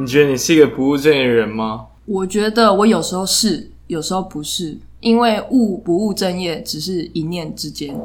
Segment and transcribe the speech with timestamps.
[0.00, 1.86] 你觉得你是一个不务正业的人吗？
[2.06, 8.00] 我觉得我有时候是，有时候不是，因为务不务正业只是一念之间。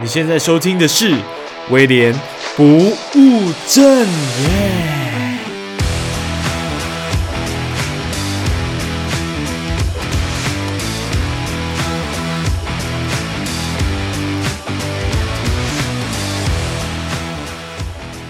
[0.00, 1.14] 你现在收听的是
[1.70, 2.12] 威廉
[2.56, 5.01] 不务正业。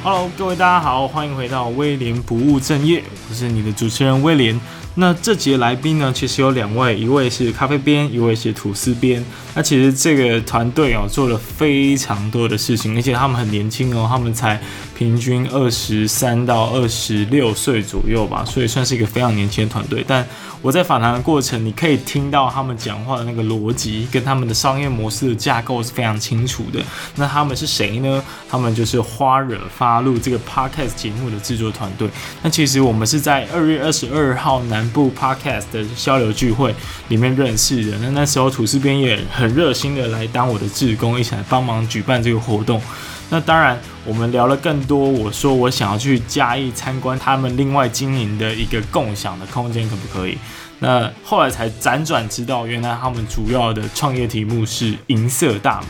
[0.04, 4.60] Hello，各位大家好，欢迎回到威廉不务正业，我是你的主持人威廉。
[4.96, 9.24] 那这节来宾呢，其实有两位，一位是咖啡边，一位是吐司边。
[9.54, 14.60] 那其实这个团队哦，做了非常多的事情，而且他们很年轻哦，他们才
[14.96, 20.04] 平均二十三到二十六岁左右吧，所以算是一个非常年轻的团队。
[20.06, 20.26] 但
[20.62, 26.80] 我在访谈的过程，你可以听到他们讲话的那个逻辑跟他们的商业模式的架构是非常清楚的。
[27.16, 28.22] 那他们是谁呢？
[28.48, 32.08] 他们就是花惹发露这个 podcast 节目的制作团队。
[32.42, 36.72] 那其实我们是在二月二十二号南部 podcast 的交流聚会
[37.08, 37.98] 里面认识的。
[37.98, 42.80] 那那时候吐司边也很热心的来当我的志工，一起来帮忙举办这个活动。
[43.28, 45.00] 那当然，我们聊了更多。
[45.00, 50.38] 我说我想要去嘉义参观他们另外经营的一个共享的空间，可不可以？
[50.78, 55.88] 那后来才辗转知道，原来他们主要的创业题目是银色大门。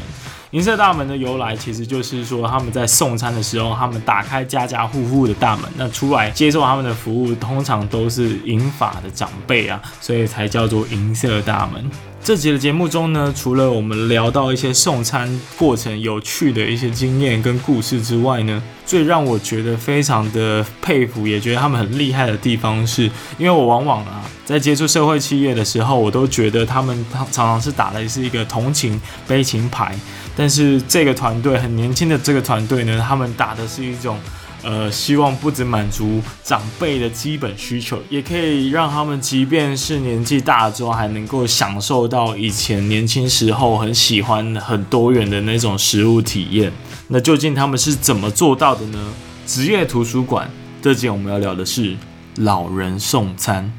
[0.52, 11.82] 银色大门的由来，其实就是说他们在送餐的时候，他们打开家家户户的大门，那出来接受他们的服务，通常都是银发的长辈啊，所以才叫做银色大门。
[12.22, 29.92] 这集的节目中呢，除了我们聊到一些送餐过程有趣的一些经验跟故事之外呢，最让我觉得非常的佩服，也觉得他们很厉害的地方是，因为我往往啊在接触社会企业的时候，我都觉得他们常常是打的是一个同情悲情牌，
[30.36, 34.18] 但是这个团队很年轻的这个团队呢，他们打的是一种。
[34.64, 46.72] 呃，希望不只满足长辈的基本需求，也可以让他们，即便是年纪大了之后，还能够享受到以前年轻时候很喜欢、很多元的那种食物体验。
[47.08, 49.12] 那究竟他们是怎么做到的呢？
[49.44, 50.48] 职业图书馆，
[50.80, 51.96] 这集我们要聊的是
[52.36, 53.72] 老人送餐。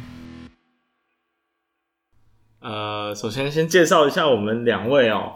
[2.60, 5.32] 呃，首先先介绍一下我们两位哦，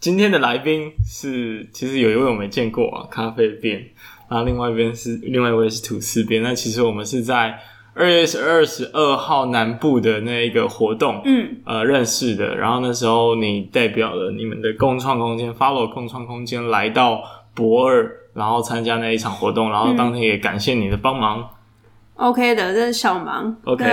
[0.00, 3.84] 今天的来宾是，其实有一位我没见过啊，咖啡边。
[4.30, 7.58] 然后另外一边是另外一位是吐司边，那其实我们是在
[7.94, 12.54] 二月二十二号南部的那一个活动，嗯，呃，认识的。
[12.54, 17.20] 然后那时候你代表了你们的共创空间，Follow 共创空间来到
[17.54, 21.40] 博二，然后参加那一场活动，然后当天也感谢你的帮忙。
[21.40, 23.56] 嗯、OK 的，这是小忙。
[23.64, 23.84] OK，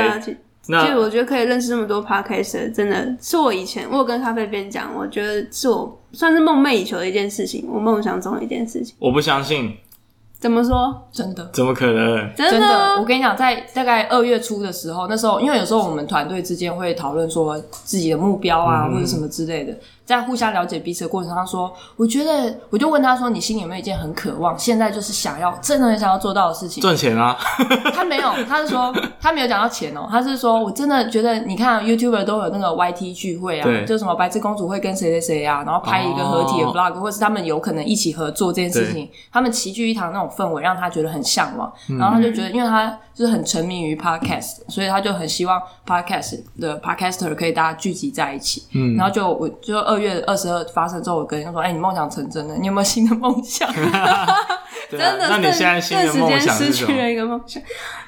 [0.68, 8.96] 那其实我觉得可以认识这么多 Podcaster，真的是我以前我有跟咖啡边讲，我觉得是我算是梦寐以求的一件事情，我梦想中的一件事情。
[9.00, 9.76] 我不相信。
[10.38, 11.08] 怎么说？
[11.12, 11.50] 真的？
[11.54, 12.30] 怎么可能？
[12.36, 12.96] 真的？
[13.00, 19.76] 我跟你讲，在大概二月初的时候，那时候因为有时候我们团队之间会讨论说自己的目标啊，嗯、或者什么之类的。
[20.06, 26.82] 在互相了解彼此的过程中，他说：“我觉得，我就问他说，你心里有没有一件很渴望，现在就是想要，真的很想要做到的事情？
[26.82, 27.36] 赚钱啊？”
[27.94, 41.72] 他没有，他是说他没有讲到钱哦，他是说我真的觉得，你看 YouTuber 都有那个 YT 聚会啊，就什么白痴公主会跟谁谁谁啊，然后拍一个合体的 Vlog，、哦、或是他们有可能一起合作这件事情，他们齐聚一堂那种氛围，让他觉得很向往。
[41.90, 48.64] 嗯、然后他就觉得，因为他就是很沉迷于 Podcast，所以他就很希望 Podcast 的 Podcaster 可以大家聚集在一起。
[48.74, 50.64] 嗯，然后就我就二月二十二。
[50.74, 53.68] 发生之后，我跟他说：“哎、欸，你梦想成真了，你有没有新的梦想？”
[54.90, 57.62] 真的，那你现在新的梦想是失去了一个梦想。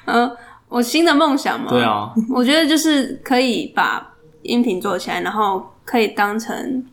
[0.04, 0.30] 嗯，
[0.68, 6.84] 我新的梦想嘛，对啊，我觉得就是可以把音频做起来，然后可以当成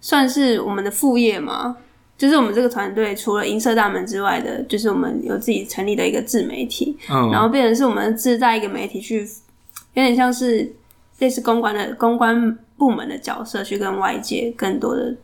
[0.00, 1.76] 算是我们的副业嘛。
[2.16, 9.28] 就是我们这个团队除了银色大门之外的，就是我们有自己成立的一个自媒体，嗯，然后变成是我们自带一个媒体去，
[9.94, 10.72] 有点像是
[11.18, 12.56] 类似公关的公关。
[12.76, 15.14] 部门的角色去跟外界更多的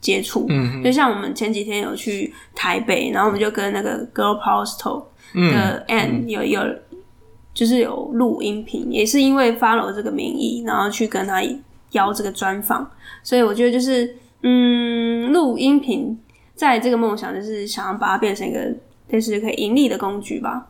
[0.00, 5.04] 接触，嗯，就像我们前几天有去台北，然后我们就跟那个 Girl Talk
[5.34, 6.60] 的 Ann 有有
[7.52, 11.42] 就是有录音频，也是因为 follow 这个名义，然后去跟他
[11.92, 12.90] 邀这个专访，
[13.22, 16.18] 所以我觉得就是嗯，录音频
[16.54, 18.72] 在这个梦想就是想要把它变成一个
[19.10, 20.68] 就是可以盈利的工具吧。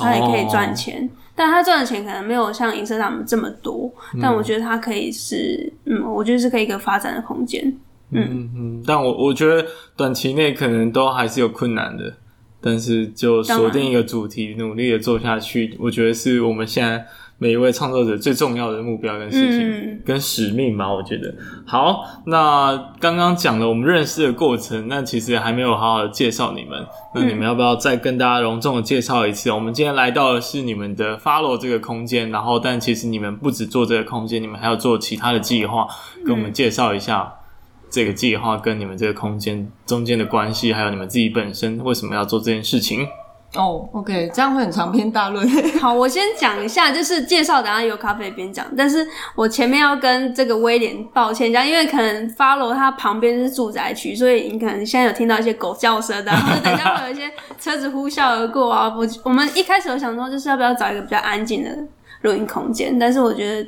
[0.00, 3.88] 它也可以赚钱，哦、但他赚的钱可能没有像银色他们这么多。
[4.12, 7.72] 嗯、但我觉得他可以是，嗯，我觉得是可以一个发展的空间。
[8.10, 9.64] 嗯嗯，但我我觉得
[9.96, 12.12] 短期内可能都还是有困难的。
[12.60, 17.06] 但是就锁定一个主题，努力的做下去，我觉得是我们现在。
[17.40, 21.32] 每一位创作者最重要的目标跟事情，嗯、跟使命吧，我觉得。
[21.64, 26.84] 好，那刚刚讲了我们认识的过程，那其实还没有好好的介绍你们。
[27.14, 29.50] 那你们要不要再跟大家隆重的介绍一次？
[29.50, 35.86] 嗯、我们今天来到的是你们的 Follow 这个空间，然后但其实你们不止做这个空间，你们还要做其他的计划，
[36.26, 37.32] 跟我们介绍一下
[37.88, 43.06] 这个计划跟你们这个空间中间的关系，还有你们自己本身为什么要做这件事情。
[43.54, 45.48] 哦、oh，OK，这样会很长篇大论。
[45.80, 48.66] 好，我先讲一下，就是介绍，等下由咖啡边讲。
[48.76, 58.94] 但是我前面要跟这个威廉抱歉一下，因为可能 follow 它旁边是住宅区，所以你可能现在有听到一些狗叫声，然后等下会有一些车子呼啸而过啊。
[58.94, 61.70] 我我们一开始有想说，就是要不要找一个比较安静的
[62.20, 63.66] 录音空间，但是我觉得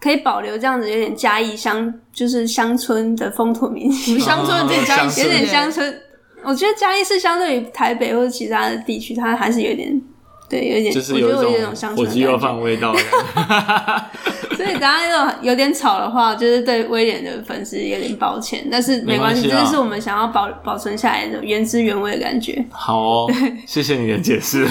[0.00, 6.00] 可以保留这样子，有点嘉义乡，就是乡村的风土民情，乡村有点乡村，有点乡村。
[6.46, 10.00] 我觉得嘉义市相对于台北或者其他的地区，它还是有点，
[10.48, 12.94] 对，有点，就是有一种我觉得有种乡村的感觉味道。
[14.56, 22.64] 所以大家那种有点吵的话，就是对威廉的粉丝有点抱歉，但是没关系，这是我们想要保保存下来的原汁原味的感觉。
[22.70, 23.32] 好哦，
[23.66, 24.66] 谢谢你的解释。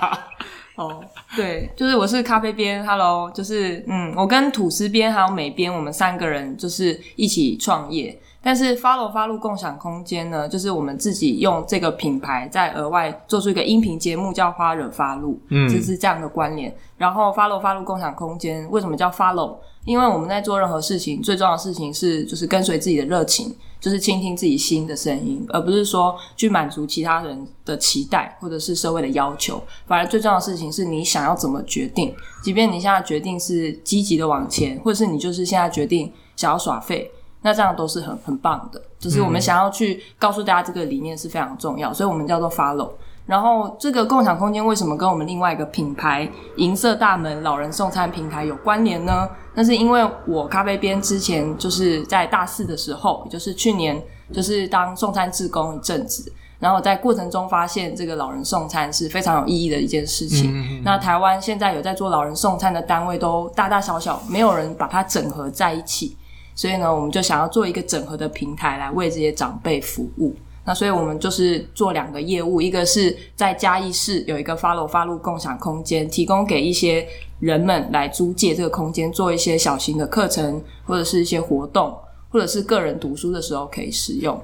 [0.76, 1.02] 哦，
[1.34, 8.16] 对，就是我是咖啡边，Hello，就是嗯，我跟吐司边还有美边，我们三个人就是一起创业。
[8.42, 16.72] 但是 Follow 发露共享空间呢，就是我们自己用这个品牌再额外做出一个音频节目，叫花惹发露，嗯，就是这样的关联。
[16.96, 19.56] 然后 Follow 发露共享空间为什么叫 Follow？
[19.84, 29.62] 因为我们在做任何事情，最重要的事情是就是跟随自己的热情，就是倾听自己心的声音，而不是说去满足其他人的期待或者是社会的要求。
[29.86, 32.12] 反而最重要的事情是你想要怎么决定，
[32.42, 37.08] 即便你现在决定是积极的往前，或者是你就是现在决定想要耍废。
[37.46, 42.90] 那这样都是很很棒的，就是我们想要去告诉大家这个理念是非常重要，所以我们叫做 Follow。
[43.24, 49.28] 然后这个共享空间为什么跟我们另外一个品牌银色大门老人送餐平台有关联呢？
[49.54, 54.02] 那是因为我咖啡边之前就是在大四的时候，也就是去年，
[54.32, 60.50] 就是当送餐志工一阵子，然后在过程中发现这个老人送餐是非常有意义的一件事情。
[60.50, 60.82] 嗯嗯。
[60.84, 66.16] 那台湾现在有在做老人送餐的单位都大大小小，没有人把它整合在一起。
[66.56, 70.34] 所以呢，我们就想要做一个整合的平台来为这些长辈服务。
[70.64, 77.06] 那所以我们就是做两个业务，一个是在嘉义市有一个发楼发路共享空间，提供给一些
[77.38, 81.96] 人们来租借这个空间，做一些小型的课程或者是一些活动，
[82.30, 84.36] 或者是个人读书的时候可以使用。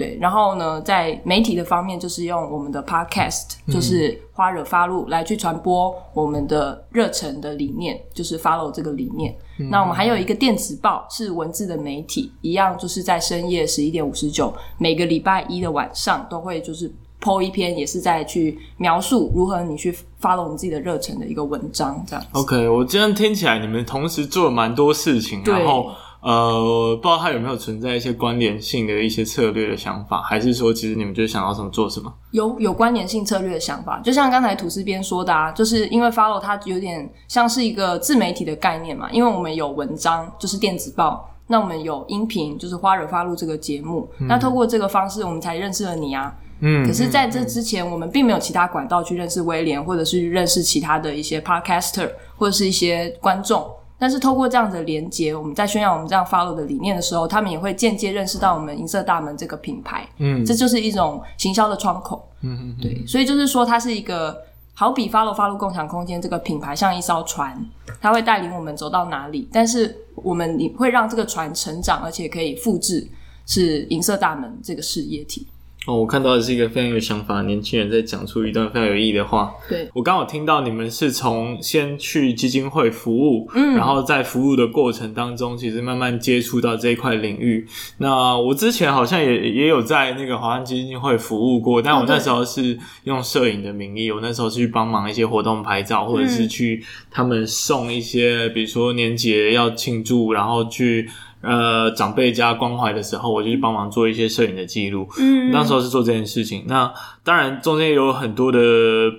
[0.00, 9.36] 对，然后呢，在媒体的方面，就是用我们的 Podcast，就是花惹发露来去传播我们的热忱的理念，就是 Follow 这个理念。
[9.58, 22.28] 嗯、那我们还有一个电子报，是文字的媒体，一样就是在深夜十一点五十九，每个礼拜一的晚上都会就是 po 一篇，也是在去描述如何你去 Follow 你自己的热忱的一个文章，这样子。
[22.32, 25.90] OK，我这样听起来，你们同时做了蛮多事情，然后。
[26.22, 32.12] 呃，不知道它有没有存在一些关联性的一些策略的想法，还是说其实你们就想要什么做什么？
[32.32, 46.34] 有有关联性策略的想法，就像刚才吐司边说的啊，就是因为 Follow 它有点像是一个自媒体的概念嘛，因为我们有文章，就是电子报，那我们有音频，就是花惹发露这个节目，嗯、那透过这个方式，我们才认识了你啊。
[46.60, 46.86] 嗯。
[46.86, 53.66] 可是在这之前，我们并没有其他管道去认识威廉，或者是认识其他的一些 Podcaster，或者是一些观众。
[54.00, 60.08] 但是透过这样的连接，我们在宣扬我们这样 follow 的理念的时候，他们也会间接认识到我们银色大门这个品牌。
[60.16, 62.26] 嗯，这就是一种行销的窗口。
[62.40, 64.34] 嗯嗯，对，所以就是说，它是一个
[64.72, 67.62] 好比 follow follow 共享空间这个品牌像一艘船，
[68.00, 73.06] 它会带领我们走到哪里，但是我们你会让这个船成长，而且可以复制，
[73.44, 75.46] 是银色大门这个事业体。
[75.86, 79.50] 哦，我看到的是一个非常有想法的年轻人在讲出一段非常有意义的话。
[79.66, 87.66] 对，我刚好听到你们是从先去基金会服务，嗯，然后在服务的过程当中，其实慢慢接触到这一块领域。
[87.96, 101.08] 那我之前好像也也有在那个华安基金会服务过，但我那时候是用摄影的名义，我那时候是去帮忙一些活动拍照，或者是去他们送一些，比如说年节要庆祝，然后去。
[101.42, 105.08] 呃，长辈家关怀的时候，我就去帮忙做一些摄影的记录。
[105.18, 106.64] 嗯，那时候是做这件事情。
[106.66, 106.92] 那
[107.24, 108.58] 当然中间有很多的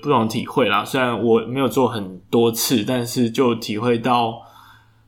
[0.04, 0.86] 不同体会啦。
[0.86, 4.40] 虽然我没有做很多次，但是就体会到，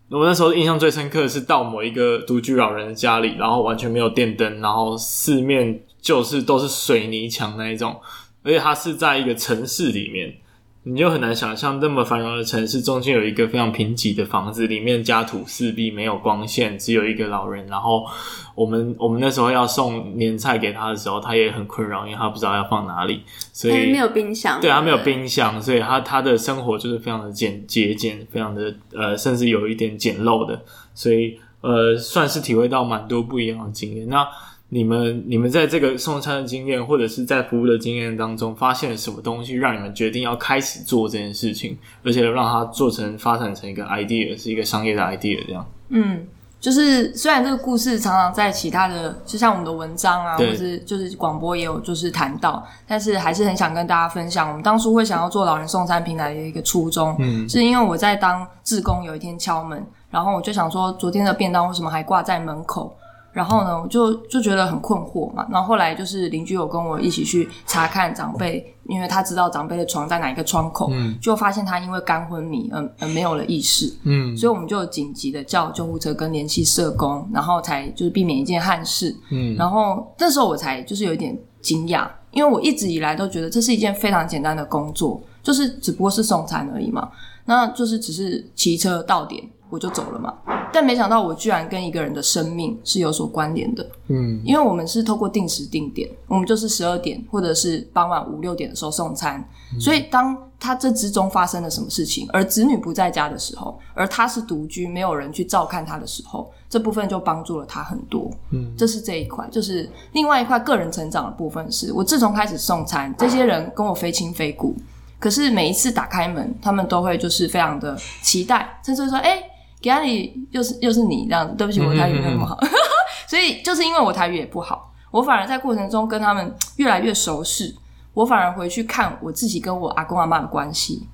[0.10, 7.96] 我那时候印象最深刻的是到某一个独居老人的家里，然后完全没有电灯，然后四面就是都是水泥墙那一种，
[8.44, 10.36] 而且它是在一个城市里面。
[10.86, 17.66] 你就很难想象那么繁荣的城市中间有一个非常贫瘠的房子，里面家徒四壁，没有光线，只有一个老人。
[17.68, 18.06] 然后
[18.54, 23.22] 我们我们那时候要送年菜给他的时候，他也很困扰，因为他不知道要放哪里，
[23.54, 24.60] 所以没有冰箱。
[24.60, 30.62] 对，他没有冰箱，所以他他的生活就是非常的简节俭，非常的呃，甚至有一点简陋的，
[30.94, 34.08] 所以呃，算是体会到蛮多不一样的经验。
[34.10, 34.28] 那。
[34.74, 45.64] 你们你们在这个送餐的经验，或者是在服务的经验当中，发现了什么东西，让你们决定要开始做这件事情，而且让它做成发展成一个 idea，是一个商业的 idea 这样？
[45.90, 46.26] 嗯，
[46.60, 62.96] 就是虽然这个故事常常在其他的，就像我们的文章啊，或是就是广播也有就是谈到，但是还是很想跟大家分享，我们当初会想要做老人送餐平台的一个初衷，嗯，是因为我在当志工，有一天敲门，然后我就想说，昨天的便当为什么还挂在门口？
[63.34, 65.46] 然后呢，我就就觉得很困惑嘛。
[65.52, 87.10] 然后后来就是邻居有跟我一起去查看长辈，因为他知道长辈的床在哪一个窗口，嗯，就发现他因为肝昏迷而而没有了意识，嗯，所以我们就紧急的叫救护车跟联系社工，然后才就是避免一件憾事，嗯，然后那时候我才就是有一点惊讶，因为我一直以来都觉得这是一件非常简单的工作，就是只不过是送餐而已嘛，
[87.46, 89.44] 那就是只是骑车到点。
[89.74, 90.32] 我就走了嘛，
[90.72, 93.84] 但没想到我居然跟一个人的生命是有所关联的。
[94.10, 108.30] 嗯，因为我们是透过定时定点，我们就是十二点或者是傍晚五六点的时候送餐，嗯，所以当他这之中发生了什么事情，而子女不在家的时候，而他是独居，没有人去照看他的时候，这部分就帮助了他很多。
[108.52, 114.76] 嗯，这是这一块，就是另外一块个人成长的部分是，是我自从开始送餐，这些人跟我非亲非故，
[115.18, 119.50] 可是每一次打开门，他们都会就是非常的期待，甚至说，哎、欸。
[119.84, 122.80] 家里又是又是你这样子，对不起，我台语没那么好，嗯嗯嗯
[123.28, 127.76] 所以就是因为我台语也不好，我反而在过程中跟他们越来越熟识，
[128.14, 131.08] 我反而回去看我自己跟我阿公阿妈的关系，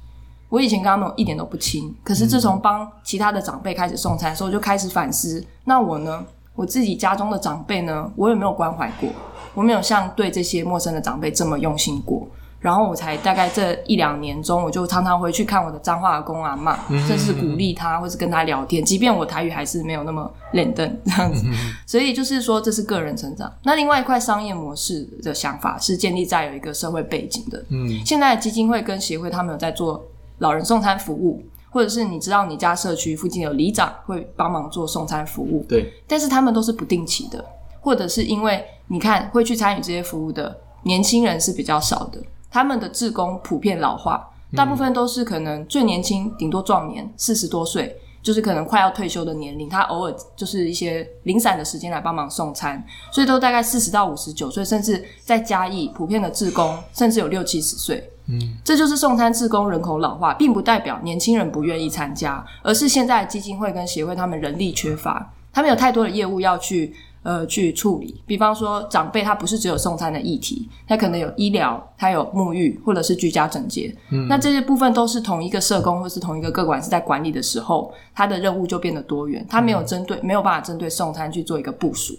[0.50, 9.10] 我以前跟他们一点都不亲，可是自从帮其他的长辈开始送餐的时候，我就开始反思，那我呢，我自己家中的长辈呢，我有没有关怀过？
[9.56, 12.28] 我没有像对这些陌生的长辈这么用心过。
[12.60, 21.46] 然后我才大概这一两年中，我就常常回去看我的彰化阿公阿妈，甚至鼓励他，或是跟他聊天，即便我台语还是没有那么练登这样子。
[21.86, 23.50] 所以就是说，这是个人成长。
[23.64, 27.64] 那另外一块商业模式的想法是建立在有一个社会背景的。
[27.70, 30.04] 嗯，现在基金会跟协会他们有在做
[30.40, 35.66] 老人送餐服务，或者是你知道你家社区附近有里长会帮忙做送餐服务。
[35.70, 37.46] 对，但是他们都是不定期的，
[37.80, 42.22] 或者是因为你看会去参与这些服务的年轻人是比较少的。
[42.52, 49.70] 他们的志工普遍老化，大部分都是可能最年轻，顶多壮年，四十多岁，就是可能快要退休的年龄。
[49.70, 58.12] 他偶尔就是一些零散的时间来帮忙送餐，所以都大概四十到五十九岁，甚至在嘉义普遍的志工，甚至有六七十岁。
[58.26, 66.96] 嗯，这就是送餐志工人口老化，并不代表年轻人不愿意参加，而是现在基金会跟协会他们人力缺乏，他们有太多的业务要去。
[67.22, 73.94] 呃，去处理，比方说长辈他不是只有送餐的议题，他可能有医疗，他有沐浴，或者是居家整洁。
[74.10, 82.18] 嗯，那这些部分都是同一个社工或是同一个个管是在管理的时候，他的任务就变得多元，他没有针对，没有办法针对送餐去做一个部署，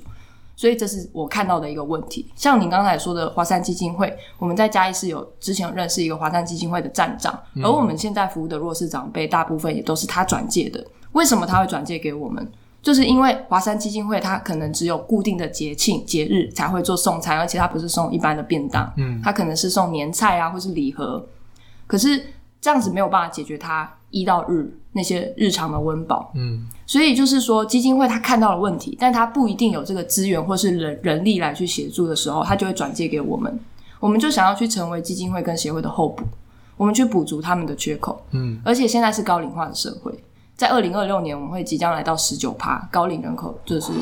[0.55, 2.31] 所以这是我看到的一个问题。
[2.37, 10.85] 像您刚才说的华山基金会，我们在嘉义市有之前有认识一个华山基金会的站长，而我们现在服务的弱势长辈，大部分也都是他转介的。
[11.13, 12.47] 为什么他会转介给我们？
[12.83, 21.25] 就是因为华山基金会，它可能只有固定的节庆节日才会做送餐，而且它不是送一般的便当，嗯，它可能是送年菜啊，或是礼盒。
[21.87, 22.19] 可是
[22.61, 33.61] 这样子没有办法解决它一到日那些日常的温饱，嗯，所以就是说基金会它看到了问题，但它不一定有这个资源或是人人力来去协助的时候，它就会转借给我们，
[33.99, 36.25] 我们就想要去成为基金会跟协会的候补，
[36.79, 40.13] 我们去补足他们的缺口，嗯，而且现在是高龄化的社会。
[40.61, 43.95] 在二零二六年，我们会即将来到十九趴高龄人口，就是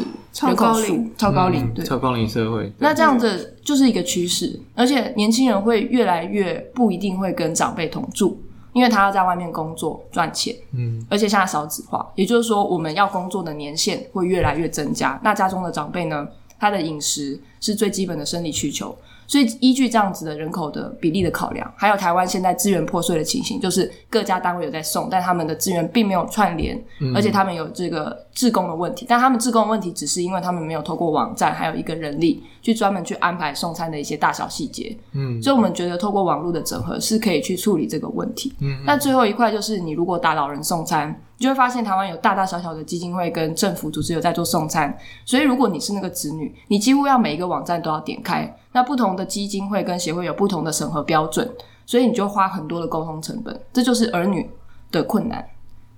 [0.42, 2.72] 人口数超高龄，对，超高龄社会。
[2.78, 15.16] 那这样子就是一个趋势，而且年轻人会越来越不一定会跟长辈同住，因为他要在外面工作赚钱，嗯，而且现在少子化，也就是说我们要工作的年限会越来越增加。
[15.22, 16.26] 那家中的长辈呢，
[16.58, 18.92] 他的饮食是最基本的生理需求。
[19.28, 34.96] 所以，依据这样子的人口的比例的考量，还有台湾现在资源破碎的情形，就是各家单位有在送，但他们的资源并没有串联，嗯，而且他们有这个自工的问题，但他们自工的问题只是因为他们没有透过网站，还有一个人力去专门去安排送餐的一些大小细节。
[35.12, 38.54] 嗯，所以我们觉得透过网络的整合是可以去处理这个问题。
[38.60, 48.54] 嗯，那最后一块就是，你如果打老人送餐，你就会发现台湾有大大小小的基金会跟政府组织有在做送餐，所以如果你是那个子女，你几乎要每一个网站都要点开。
[48.72, 51.48] 那不同的基金会跟协会有不同的审核标准，
[51.86, 54.50] 所以你就花很多的沟通成本，这就是儿女
[54.90, 55.44] 的困难。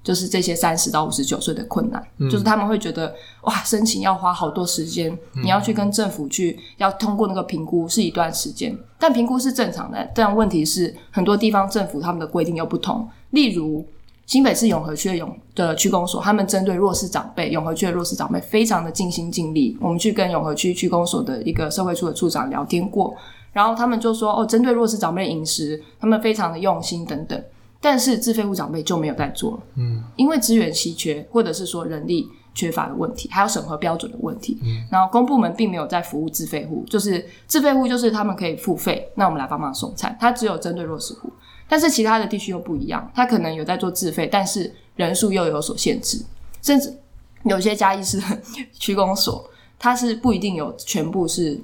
[0.03, 10.11] 就是这些三十到五十九岁的困难，嗯、就是他们会觉得哇，申请要花好多时间，嗯、你要去跟政府去要通过那个评估是一段时间，但评估是正常的。
[10.15, 13.87] 但问题是很多地方政府他们的规定又不同，例如
[14.31, 19.77] 新北市永和区的永的区公所，他们针对弱势长辈，永和区的弱势长辈非常的尽心尽力。
[19.81, 23.13] 我们去跟永和区区公所的一个社会处的处长聊天过，
[23.53, 27.43] 然后他们就说哦，针对弱势长辈的饮食，他们非常的用心等等。
[27.81, 41.33] 但是自费户长辈就没有在做了，嗯，因为资源稀缺，或者是说人力缺乏的问题，还有审核标准的问题，嗯，然后公部门并没有在服务自费户，就是自费户就是他们可以付费，那我们来帮忙送餐，它只有针对弱势户，
[41.71, 46.21] 但是其他的地区又不一样，它可能有在做自费，但是人数又有所限制，
[46.61, 46.93] 甚至
[47.45, 48.21] 有些家医是
[48.73, 49.49] 区公所，
[49.79, 51.61] 它是不一定有全部是，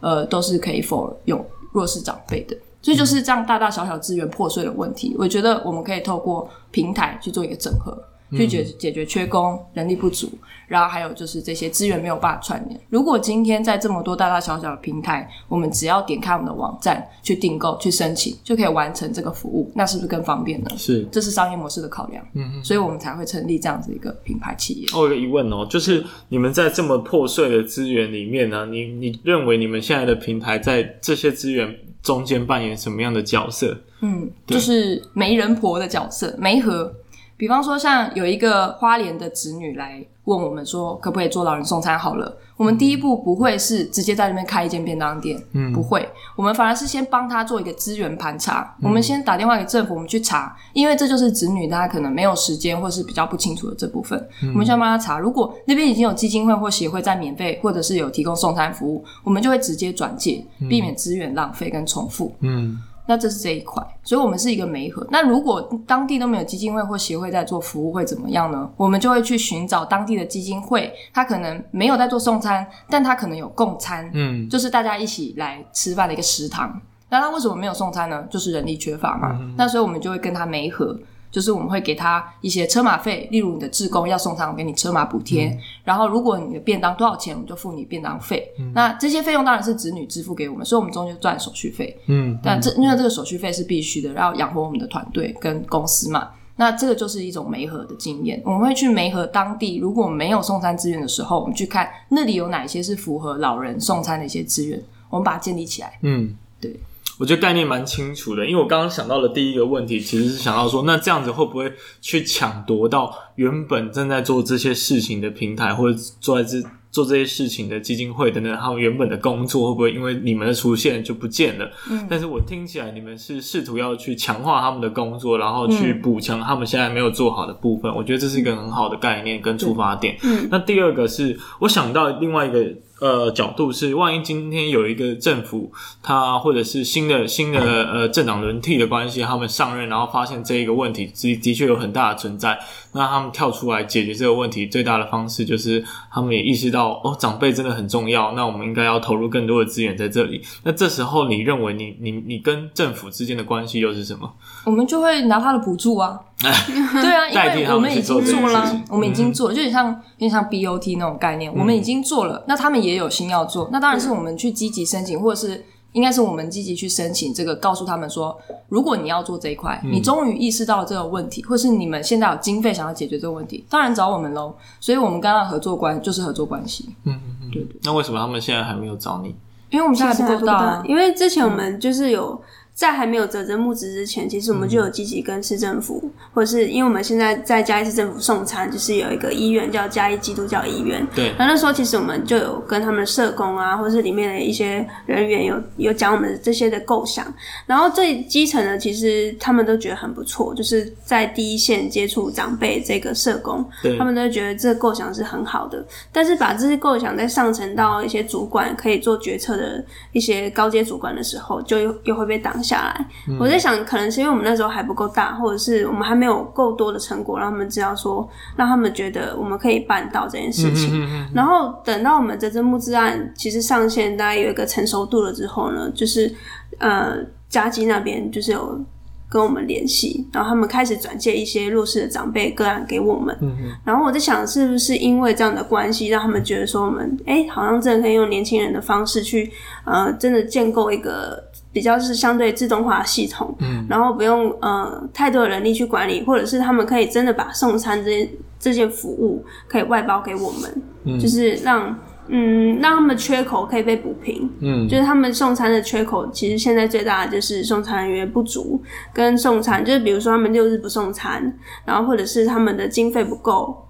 [0.00, 2.56] 呃，都是可以 for 用弱势长辈的。
[2.82, 7.96] 所以就是这样，大大小小资源破碎的问题，我觉得我们可以透过平台去做一个整合，
[8.36, 10.30] 去解解决缺工、人力不足，
[10.66, 12.80] 然后还有就是这些资源没有办法串联。
[12.88, 20.70] 如果今天在这么多大大小小的平台，我们只要点开我们的网站去订购、去申请，就可以完成这个服务，那是不是更方便呢？
[20.76, 22.24] 是，这是商业模式的考量。
[22.34, 24.88] 嗯嗯，所以我们才会成立这样子一个品牌企业。
[24.94, 33.76] 我有个疑问哦，就是你们在这么破碎的资源里面呢，你你认为你们现在的平台在这些资源中间扮演什么样的角色？
[34.00, 36.92] 嗯，就是媒人婆的角色，媒合。
[37.36, 41.98] 比方说，像有一个花莲的子女来问我们说，可不可以做老人送餐？
[41.98, 48.74] 好了，我们第一步不会是直接在那边开一间便当店，嗯，不会，我们反而是先帮他做一个资源盘查。
[48.78, 55.18] 嗯、我们先打电话给政府，我们去查，因为这就是子女他可能没有时间或是比较不清楚的这部分，嗯、我们先帮他查。
[55.18, 62.32] 如果那边已经有基金会或协会在免费或者是有提供送餐服务，我们就会直接转介，避免资源浪费跟重复。
[62.40, 62.80] 嗯。
[63.06, 65.06] 那这是这一块，所以我们是一个媒合。
[65.10, 68.70] 那如果当地都没有基金会或协会在做服务，会怎么样呢？
[68.76, 76.80] 我们就会去寻找当地的基金会，他可能没有在做送餐，但他可能有共餐，嗯，就是大家一起来吃饭的一个食堂。
[77.10, 78.26] 那他为什么没有送餐呢？
[78.30, 79.36] 就是人力缺乏嘛。
[79.40, 80.98] 嗯、那所以我们就会跟他媒合。
[81.34, 85.48] 就是我们会给他一些车马费，例如你的志工要送餐，我给你车马补贴。
[85.48, 88.48] 嗯、然后如果你的便当多少钱，我们就付你便当费。
[88.60, 91.98] 嗯、那这些费用当然是子女支付给我们，所以我们中间赚手续费。
[92.06, 96.28] 嗯，但这因为这个手续费是必须的，然后养活我们的团队跟公司嘛。
[96.54, 105.98] 那这个就是一种媒合的经验，我们会去媒合当地，如果没有送餐资源的时候，我们去看那里有哪些是符合老人送餐的一些资源，我们把它建立起来。
[106.02, 106.78] 嗯，对。
[107.18, 121.70] 我觉得概念蛮清楚的，因为我刚刚想到的第一个问题，其实是想到说，那这样子会不会去抢夺到原本正在做这些事情的平台，或者做在这做这些事情的基金会等等，他们原本的工作会不会因为你们的出现就不见了？
[121.90, 127.90] 嗯，但是我听起来你们是试图要去强化他们的工作，然后去补强他们现在没有做好的部分。
[127.92, 130.16] 嗯，我觉得这是一个很好的概念跟出发点。
[130.22, 132.74] 嗯，那第二个是我想到另外一个。
[133.04, 135.70] 呃，角度是，万一今天有一个政府，
[136.02, 142.58] 他或者是新的新的呃政党轮替的关系，他们上任，然后发现这一个问题的的确有很大的存在，
[142.94, 150.40] 那他们跳出来解决这个问题，最大的方式就是他们也意识到，哦，长辈真的很重要，那我们应该要投入更多的资源在这里。
[150.62, 154.32] 那这时候，你认为你你你跟政府之间的关系又是什么？
[154.64, 156.18] 我们就会拿他的补助啊。
[156.44, 174.54] 对啊，因为我们已经做了，我们已经做了，就有点像有点像 BOT 那种概念，我们已经做了，那他们也有心要做，那当然是我们去积极申请，或者是应该是我们积极去申请这个，告诉他们说，如果你要做这一块，你终于意识到了这个问题，或是你们现在有经费想要解决这个问题，当然找我们喽。
[174.78, 176.90] 所以我们刚刚合作关就是合作关系。
[177.04, 177.76] 嗯嗯嗯，对对。
[177.84, 179.34] 那为什么他们现在还没有找你？
[179.70, 182.38] 因为我们现在还不够大，因为之前我们就是有。
[182.74, 191.06] 在还没有啧啧募资之前，其实我们就有积极跟市政府，嗯、或者是因为我们现在在嘉义市政府送餐，就是有一个医院叫嘉义基督教医院。
[191.14, 191.28] 对。
[191.38, 197.32] 然后那时候其实我们就有跟他们社工啊，或者是里面的一些人员有有讲我们这些的构想。
[197.64, 205.86] 然后最基层的其实他们都觉得很不错，就是在第一线接触长辈这个社工，对他们都觉得这个构想是很好的。
[206.10, 213.06] 但是把这些构想再上层到一些主管可以做决策的一些高阶主管的时候，就又又会被挡下来，
[213.38, 221.06] 我在想，可能是因为我们那时候还不够大，或者是我们还没有够多的成果，让他们知道说，让他们觉得我们可以办到这件事情。
[221.34, 226.34] 然后等到我们这支募资案其实上线，大家有一个成熟度了之后呢，就是
[226.78, 227.18] 呃，
[227.50, 228.80] 家基那边就是有
[229.28, 233.36] 跟我们联系，然后他们开始转介一些弱势的长辈个案给我们。
[233.84, 239.50] 然后我在想，是不是因为这样的关系，让他们觉得说我们，哎，好像真的可以用年轻人的方式去，
[239.84, 241.42] 呃，真的建构一个
[241.74, 243.54] 比较是相对自动化的系统。
[243.58, 243.86] 嗯。
[243.90, 251.94] 然后不用呃太多的人力去管理，或者是他们可以真的把送餐这这件服务可以外包给我们，嗯，就是让。
[252.26, 254.50] 嗯，让他们缺口可以被补平。
[254.60, 258.82] 嗯，就是他们送餐的缺口，其实现在最大的就是送餐人员不足，
[259.12, 263.83] 跟送餐就是比如说他们六日不送餐，然后或者是他们的经费不够，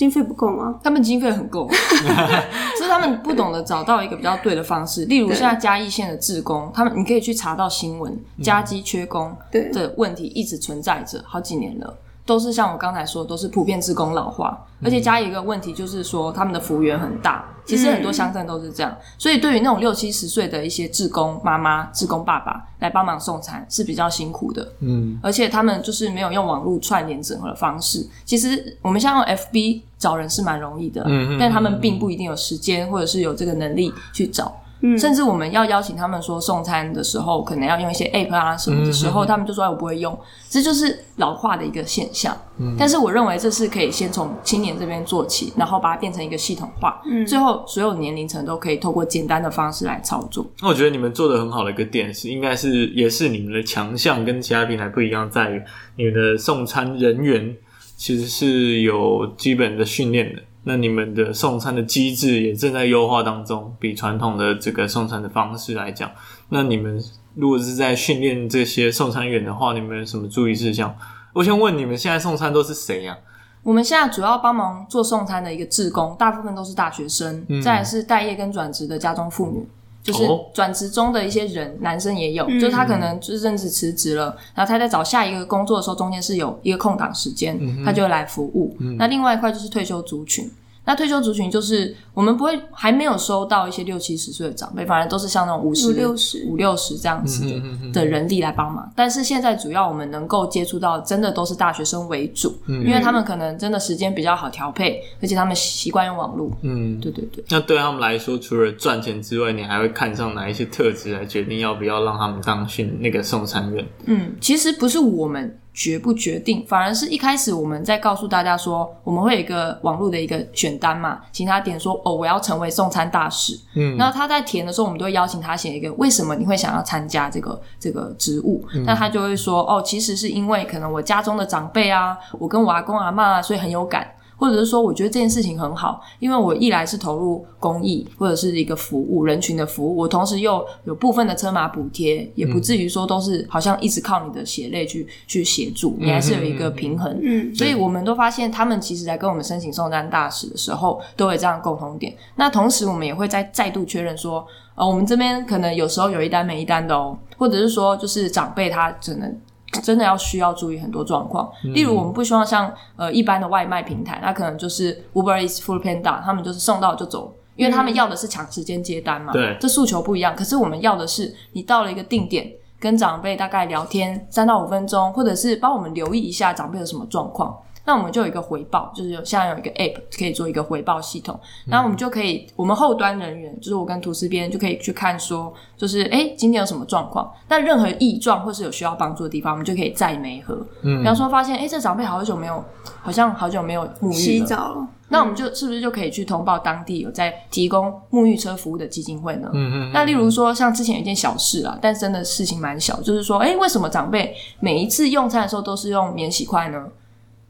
[0.00, 0.80] 经费不够吗？
[0.82, 1.68] 他们经费很够，
[2.78, 5.04] 是他们不懂得找到一个比较对的方式。
[5.04, 11.94] 例如现在嘉义县的志工，他们你可以去查到新闻，嘉基缺工的问题一直存在着好几年了。
[12.26, 17.44] 都是像我刚才说的，都是普遍职工老化，而且加一个问题就是说，他们的幅员很大。
[17.66, 24.66] 其实很多乡镇都是这样，所以对于那种六七十岁的一些志工妈妈、志工爸爸来帮忙送餐是比较辛苦的。
[24.80, 28.04] 嗯，而且他们就是没有用网络串联整合的方式。
[28.24, 34.59] 其实我们像用 FB 找人是蛮容易的，嗯，但他们并不一定有时间或者是有这个能力去找。
[34.82, 42.36] 嗯，甚至我们要邀请他们说送餐的时候，可能要用一些 app 啊什么的时候，嗯、他们就说我不会用，这就是老化的一个现象。
[42.58, 50.46] 嗯，但是我认为这是可以先从青年这边做起，然后把它变成一个系统化，嗯，最后所有年龄层都可以透过简单的方式来操作。
[50.60, 55.62] 那我觉得你们做的很好的一个点是，应该是也是你们的强项跟其他平台不一样，在于
[55.96, 57.54] 你们的送餐人员
[57.96, 60.42] 其实是有基本的训练的。
[60.64, 66.10] 那你们的送餐的机制也正在优化当中，比传统的这个送餐的方式来讲，
[66.50, 67.02] 那你们
[67.34, 70.94] 如果是在训练这些送餐员的话，你们有什么注意事项？
[71.32, 73.16] 我想问你们现在送餐都是谁呀？
[73.62, 79.66] 我们现在主要帮忙做送餐的一个志工，大部分都是大学生，嗯、再来是待业跟转职的家中妇女。
[80.12, 88.76] 就是转职中的一些人，哦、男生也有，嗯、就是他可能就是正式辞职了，然后他在找下一个工作的时候，中间是有一个空档时间，嗯、他就来服务。
[88.80, 90.50] 嗯、那另外一块就是退休族群。
[90.84, 98.90] 那退休族群就是我们不会还没有收到一些六七十岁的长辈，反而都是像那种五十六十五六十这样子的的人力来帮忙。
[98.96, 106.50] 但是现在主要我们能够接触到，真的都是大学生为主，嗯、因为他们可能真的时间比较好调配，而且他们习惯用网络。
[106.62, 107.44] 嗯，对对对。
[107.50, 113.86] 那对他们来说，除了赚钱之外，你还会看上哪一些特质来决定要不要让他们当训那个送餐员？
[114.06, 115.56] 嗯，其实不是我们。
[115.72, 123.58] 决不决定，反而是一开始我们在告诉大家说，我们会有一个网络的一个选单嘛，请他点说哦，我要成为送餐大使。
[123.74, 128.64] 嗯，然后他在填的时候，我们都会邀请他写一个为什么你会想要参加这个这个职务。
[128.84, 134.06] 那、嗯、他就会说哦，其实是因为可能我家中的长辈啊，我跟我阿公阿妈啊，所以很有感。
[134.40, 147.14] 或者是说，我觉得这件事情很好，因为我一来是投入公益或者是一个服务人群的服务，我同时又有部分的车马补贴，也不至于说都是好像一直靠你的血泪去去协助，你还是有一个平衡。
[147.22, 152.16] 嗯，所以我们都发现，他们其实在跟我们申请送单大使的时候，都有这样共同点。
[152.36, 159.38] 那同时，我们也会再再度确认说，呃，我们这边可能有时候有一单没一单的哦，或者是说，就是长辈他只能。
[159.82, 169.32] 真的要需要注意很多状况，例如我们不希望像呃一般的外卖平台，那可能就是 Uber Eats、Foodpanda，他们就是送到就走，因为他们要的是抢时间接单嘛。
[169.32, 170.34] 对，这诉求不一样。
[170.34, 177.56] 可是我们要的是，你到了一个定点，跟长辈大概聊天三到五分钟，或者是帮我们留意一下长辈有什么状况。
[177.84, 181.38] 那我们就有一个回报，就是有现在有一个 App 可以做一个回报系统。
[181.66, 187.32] 然后我们就可以，我们后端人员就是我跟图司编就可以去看说，就是诶今天有什么状况？
[187.48, 190.54] 但任何异状或是有需要帮助的地方，我们就可以再媒合。
[190.82, 192.62] 嗯，比方说发现诶这长辈好久没有，
[193.02, 194.88] 好像好久没有沐浴了，洗澡了。
[195.12, 199.50] 那我们就是不是就可以去通报当地有在提供沐浴车服务的基金会呢？
[199.52, 199.90] 嗯嗯。
[199.92, 206.86] 那例如说像之前有一件小事啊，但真的事情蛮小，就是说诶为什么长辈每一次用餐的时候都是用免洗筷呢？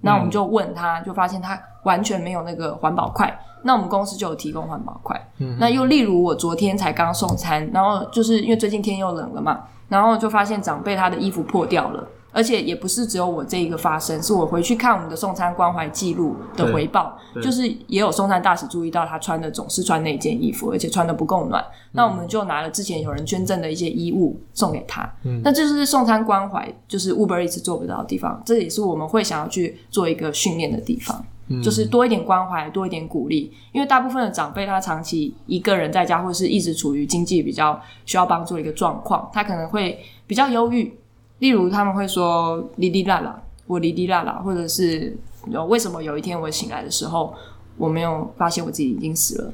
[0.01, 3.39] 那我们就问他，就发现他完全没有那个环保筷。
[3.63, 5.21] 那我们公司就有提供环保筷。
[5.39, 12.03] 嗯，那又例如我昨天才刚送餐，然后就是因为最近天又冷了嘛，然后就发现长辈他的衣服破掉了。
[12.33, 21.63] 而且也不是只有我这一个发生，是我回去看我们的送餐关怀记录的回报，就是也有送餐大使注意到他穿的总是穿那件衣服，而且穿的不够暖。
[21.63, 25.03] 嗯、那我们就拿了之前有人捐赠的一些衣物送给他。
[25.25, 33.53] 嗯，那这就是送餐关怀，就是 Uber 一直做不到的地方，这也是我们会想要去做一个训练的地方，嗯、就是多一点关怀，多一点鼓励。
[33.73, 40.95] 因为大部分的长辈他长期一个人在家，或是一直处于经济比较需要帮助的一个状况，他可能会比较忧郁。
[41.41, 45.15] 例如他们会说“哩哩啦啦”，我哩哩啦啦，或者是
[45.69, 47.35] 为什么有一天我醒来的时候，
[47.77, 49.53] 我没有发现我自己已经死了？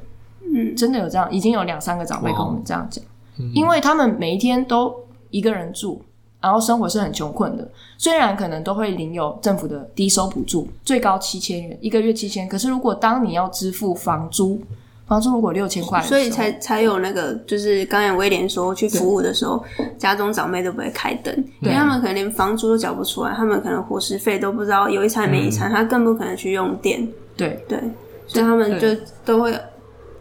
[0.53, 3.03] 嗯，真的有这样，已经有两三个长辈跟我们这样讲，
[3.39, 4.93] 嗯、因为他们每一天都
[5.29, 6.01] 一个人住，
[6.39, 7.69] 然后生活是很穷困的。
[7.97, 12.47] 虽然可能都会领有政府的低收补助，最高七千元，一个月七千。
[12.47, 14.61] 可是如果当你要支付房租，
[15.07, 19.63] 房租如果六千块，所以才才有那个，就是刚才威廉说去服务的时候，
[19.97, 27.07] 家中长辈都不会开灯，因为他们可能连房租都缴不出来，他们可能伙食费都不知道有一餐没一餐，嗯、他更不可能去用电。
[27.37, 27.79] 对对，
[28.27, 28.87] 所以他们就
[29.23, 29.57] 都会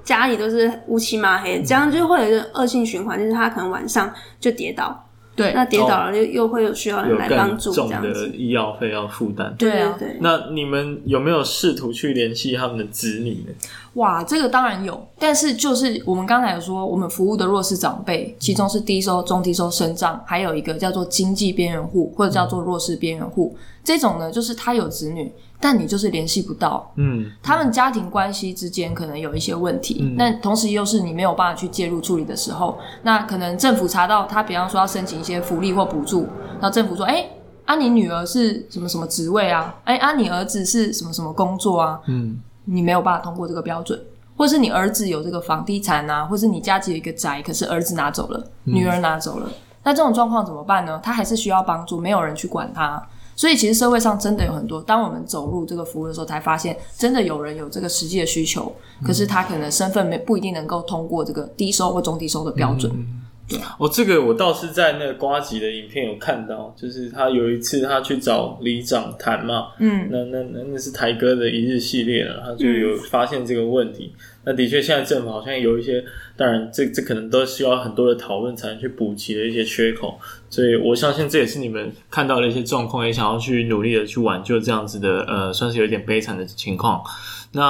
[0.05, 5.03] 家里都是乌漆嘛黑，这样就会有一个恶性循环，就是他可能晚上就跌倒。
[5.35, 8.31] 对，那跌倒了就又会有需要人来帮助，这样子。
[8.35, 9.55] 医药费要负担。
[9.59, 10.17] 对啊，对。
[10.19, 13.53] 那你们有没有试图去联系他们的子女呢？
[13.97, 25.31] 哇，这个当然有，但是就是我们刚才有说，我们服务的弱势长辈，其中是低收、中低收、生障，还有一个叫做经济边缘户或者叫做弱势边缘户，这种呢，就是他有子女。
[25.59, 36.27] 但你就是联系不到，嗯，他们家庭关系之间可能有一些问题，那、嗯、同时又是你没有办法去介入处理的时候，那可能政府查到他，比方说要申请一些福利或补助，
[36.61, 37.31] 然后政府说，哎、欸，
[37.65, 39.75] 啊，你女儿是什么什么职位啊？
[39.85, 41.99] 哎、欸，啊，你儿子是什么什么工作啊？
[42.07, 43.99] 嗯，你没有办法通过这个标准，
[44.37, 51.01] 或是你儿子有这个房地产啊，或是你家只有一个宅，可是儿子拿走了，女儿拿走了，嗯、那这种状况怎么办呢？
[51.03, 53.03] 他还是需要帮助，没有人去管他。
[53.35, 58.73] 所以其实社会上真的有很多，当我们走入这个服务的时候，才发现真的有人有这个实际的需求，
[59.05, 62.91] 可是他可能身份没不一定能够通过这个低收或中低收的标准。
[63.79, 74.13] 哦，这个我倒是在那个瓜吉的影片有看到，就是他有一次他去找里长谈嘛，嗯，那那那那是台哥的一日系列了，他就有发现这个问题。
[74.15, 76.05] 嗯那的确，现在政府好像有一些，
[76.37, 80.17] 当然这这可能都需要很多的讨论才能去补齐的一些缺口，
[80.49, 87.03] 所以我相信这也是你们看到的一些状况，也想要去努力的去挽救这样子的，呃，算是有点悲惨的情况。
[87.55, 87.65] 那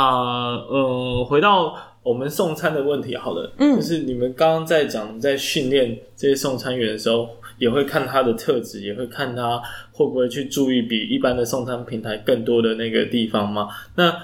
[0.68, 1.74] 呃，回到
[2.06, 13.68] 我们送餐的问题，好了，嗯，就是你们刚刚在讲在训练这些送餐员的时候，也会看他的特质，也会看他会不会去注意比一般的送餐平台更多的那个地方吗？
[13.96, 14.16] 那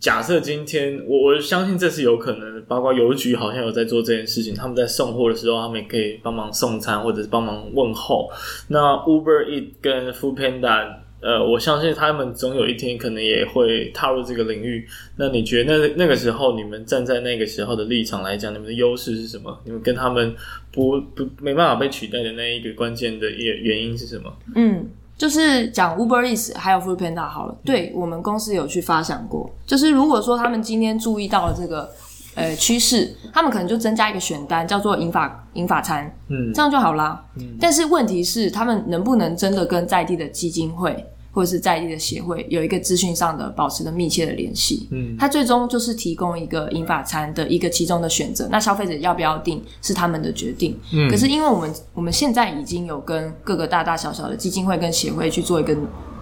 [0.00, 8.28] 假设今天，我我相信这是有可能的，包括邮局好像有在做这件事情，他们在送货的时候，他们也可以帮忙送餐或者是帮忙问候。
[8.68, 14.86] 那 Uber Eat 跟 Foodpanda，呃，我相信他们总有一天可能也会踏入这个领域。
[15.16, 19.58] 那你觉得那那个时候，你们站在那个时候的立场来讲，你们的优势是什么？
[19.64, 20.34] 你们跟他们
[20.70, 24.32] 不不没办法被取代的那一个关键的原原因是什么？
[24.54, 24.88] 嗯。
[25.18, 31.90] 就是讲 Uber Eats 还有 Foodpanda 好了，对我们公司有去发想过，就是如果说他们今天注意到了这个
[32.38, 37.24] 呃趋势，他们可能就增加一个选单，叫做银法银法餐，嗯，这样就好啦。
[37.36, 41.04] 嗯，但是问题是，他们能不能真的跟在地的基金会？
[41.30, 48.48] 或者是在地的协会有一个资讯上的保持的密切的联系，嗯，他最终就是提供一个银法餐的一个其中的选择。
[48.50, 51.08] 那消费者要不要订是他们的决定，嗯。
[51.08, 55.76] 可是因为我们我们现在已经有跟各个大大小小的基金会跟协会去做一个。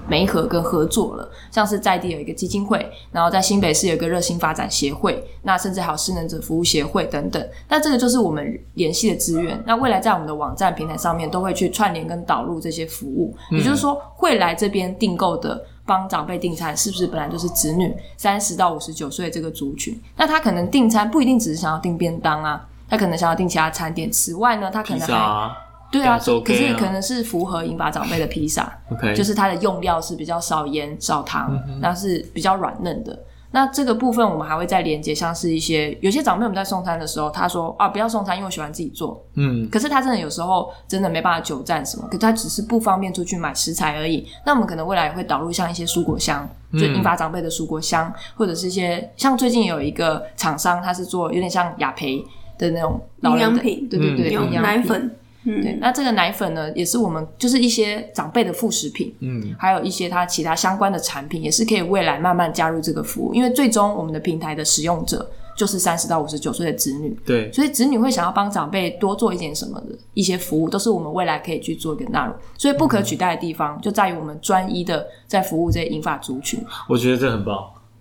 [0.08, 7.44] 媒合跟合作了，像是在地有一个基金会，然后在新北市有一个热心发展协会，那甚至还有失能者服务协会等等。
[7.68, 9.60] 那这个就是我们联系的资源。
[9.66, 20.00] 那未来在我们的网站平台上面都会去串联跟导入这些服务，嗯、也就是说，会来这边订购的帮长辈订餐，是不是本来就是子女三十到五十九岁这个族群？
[20.16, 24.10] 那他可能订餐不一定只是想要订便当啊，他可能想要订其他餐点。
[24.10, 25.56] 此外呢，他可能还。
[25.90, 28.70] 对啊，可是可能是符合银发长辈的披萨.
[29.14, 33.18] 就是它的用料是比较少盐少糖，那、嗯、是比较软嫩的。
[33.52, 39.24] 那这个部分我们还会再连接，像是一些有些长辈我们在送餐的时候，他说啊不要送餐，因为我喜欢自己做。
[39.34, 44.26] 嗯，可是他真的有时候真的没办法久站什么，可他只是不方便出去买食材而已。
[44.44, 52.22] 那我们可能未来也会导入像一些蔬果箱，就银发长辈的蔬果箱，嗯、或者是一些像最近有一个厂商，他是做有点像雅培
[52.58, 55.16] 的那种营养品，对对对，营、嗯、养奶粉。
[55.46, 77.56] 嗯，对，那这个奶粉呢，也是我们就是一些长辈的副食品，嗯，还有一些它其他相关的产品，也是可以未来慢慢加入这个服务，因为最终我们的平台的使用者就是三十到五十九岁的子女，对，所以子女会想要帮长辈多做一点什么的一些服务，都是我们未来可以去做一个纳入，所以不可取代的地方就在于我们专一的在服务这些银发族群，我觉得这很棒。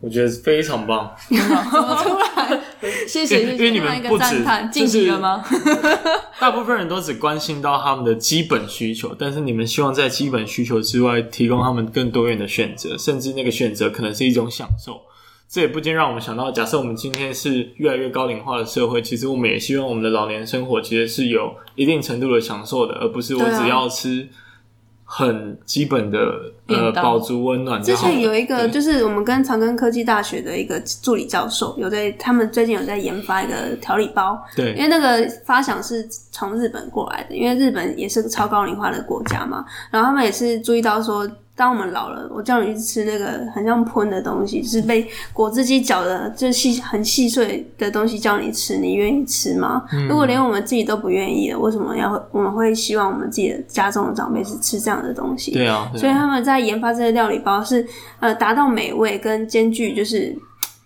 [0.06, 1.36] 我觉得非常棒， 怎
[1.82, 2.62] 么突然？
[3.08, 5.44] 谢谢，因为你们不止晋级了吗？
[6.40, 15.02] 大部分人都只关心到他们的基本需求，但是你们希望在基本需求之外，提供他们更多元的选择，甚至那个选择可能是一种享受。
[15.50, 24.30] 这也不禁让我们想到，假设我们今天是越来越高龄化的社会，其实我们也希望我们的老年生活其实是有一定程度的享受的，而不是我只要吃。
[25.06, 26.18] 很基本的
[26.68, 27.82] 呃保足温暖。
[27.82, 34.38] 之前有一个就是我们跟长庚科技大学的一个助理教授有在，他们最近有在研发一个调理包。
[34.56, 41.30] 对，因为那个发想是从日本过来的，因为日本也是个超高龄化的国家嘛，然后他们也是注意到说。
[41.56, 49.84] 当我们老了，我叫你去吃那个很像喷的东西，就是被果汁机搅的，就细很细碎的东西叫你吃，你愿意吃吗？
[49.94, 55.52] 嗯、如果连我们自己都不愿意了，为什么要我们会希望我们自己的家中的长辈是吃这样的东西？
[55.52, 57.88] 对啊，对啊，所以他们在研发这些料理包是
[58.20, 60.38] 呃达到美味跟兼具就是。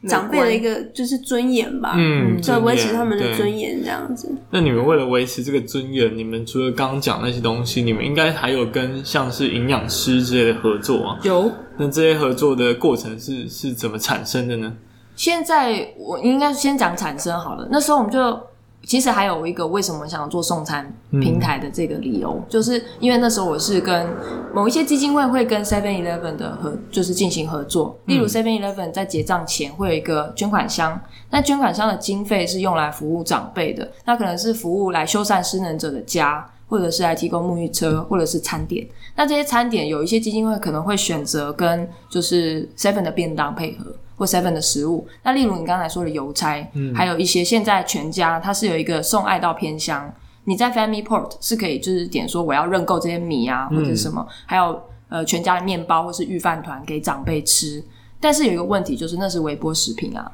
[0.08, 4.34] 长辈的一个就是尊严吧，嗯，就维持他们的尊严这样子。
[4.52, 11.20] 那你们为了维持这个尊严，你们除了刚刚讲那些东西，你们应该还有跟像是营养师之类的合作啊？
[11.24, 11.52] 有。
[11.78, 14.74] 那这些合作的过程是是怎么产生的呢？
[15.16, 17.68] 现在我应该先讲产生好了。
[17.72, 18.49] 那时候我们就。
[18.84, 24.08] 其实还有一个为什么想要做送餐平台的这个理由，嗯、就是因为那时候我是跟
[24.54, 28.00] 某一些基金会会跟 Seven Eleven 的合，就是进行合作。
[28.06, 38.88] 例如 Seven Eleven 在结账前会有一个捐款箱，那捐款箱的经费是用来服务长辈的，那可能是服务来修缮失能者的家，或者是来提供沐浴车，或者是餐点。
[39.16, 43.94] 那这些餐点有一些基金会可能会选择跟就是 Seven 的便当配合。
[44.20, 57.82] 或 seven 的食物，那例如你刚才说的邮差，嗯，还有一些现在全家它是有一个送爱到偏乡，你在 FamilyPort 是可以就是点说我要认购这些米啊或者什么，嗯、还有呃全家的面包或是预饭团给长辈吃，
[58.20, 60.30] 但是有一个问题就是那是微波食品啊，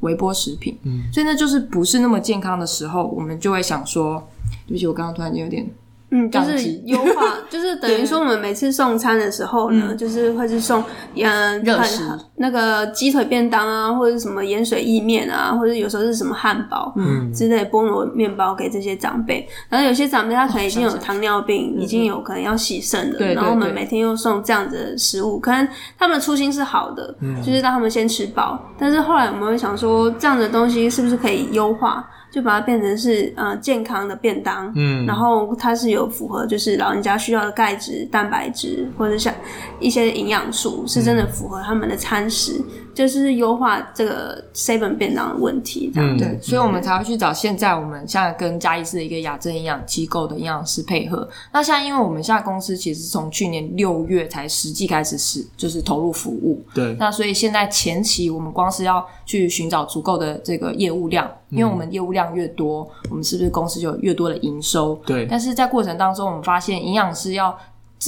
[0.00, 4.22] 微波食品，嗯，所以那就是不是那么健康的时候，我们就会想说，
[4.66, 5.66] 对不起，我刚刚突然间有点。
[6.16, 10.84] 嗯，就是优化，就是等于说我们每次送餐的时候呢，就是会是送
[11.16, 12.04] 嗯热食。
[12.36, 17.32] 那个鸡腿便当啊，或者是什么盐水意面啊，或者有时候是什么汉堡嗯。
[17.32, 19.44] 之类菠萝面包给这些长辈。
[19.68, 25.66] 然后有些长辈他可能已经有糖尿病，已经有可能要洗肾了，然后我们每天又送这样子的食物，可能
[25.98, 27.12] 他们的初心是好的，
[27.44, 28.56] 就是让他们先吃饱。
[28.78, 32.08] 但是后来我们会想说，这样的东西是不是可以优化？
[32.34, 39.32] 就把它变成是呃健康的便当，嗯，然后它是有符合就是老人家需要的钙质、蛋白质或者像
[39.78, 42.54] 一些营养素，是真的符合他们的餐食。
[42.58, 51.28] 嗯就是优化这个 seven 便当的问题，这样、嗯、对，所以我们才会去找现在我们现在跟嘉义市的一个雅正营养机构的营养师配合。
[51.52, 64.94] 那现在因为我们现在公司其实从去年六月才实际开始是就是投入服务，对，那所以现在前期我们光是要去寻找足够的这个业务量，因为我们业务量越多，我们是不是公司就有越多的营收？
[65.04, 67.58] 对，但是在过程当中，我们发现营养师要。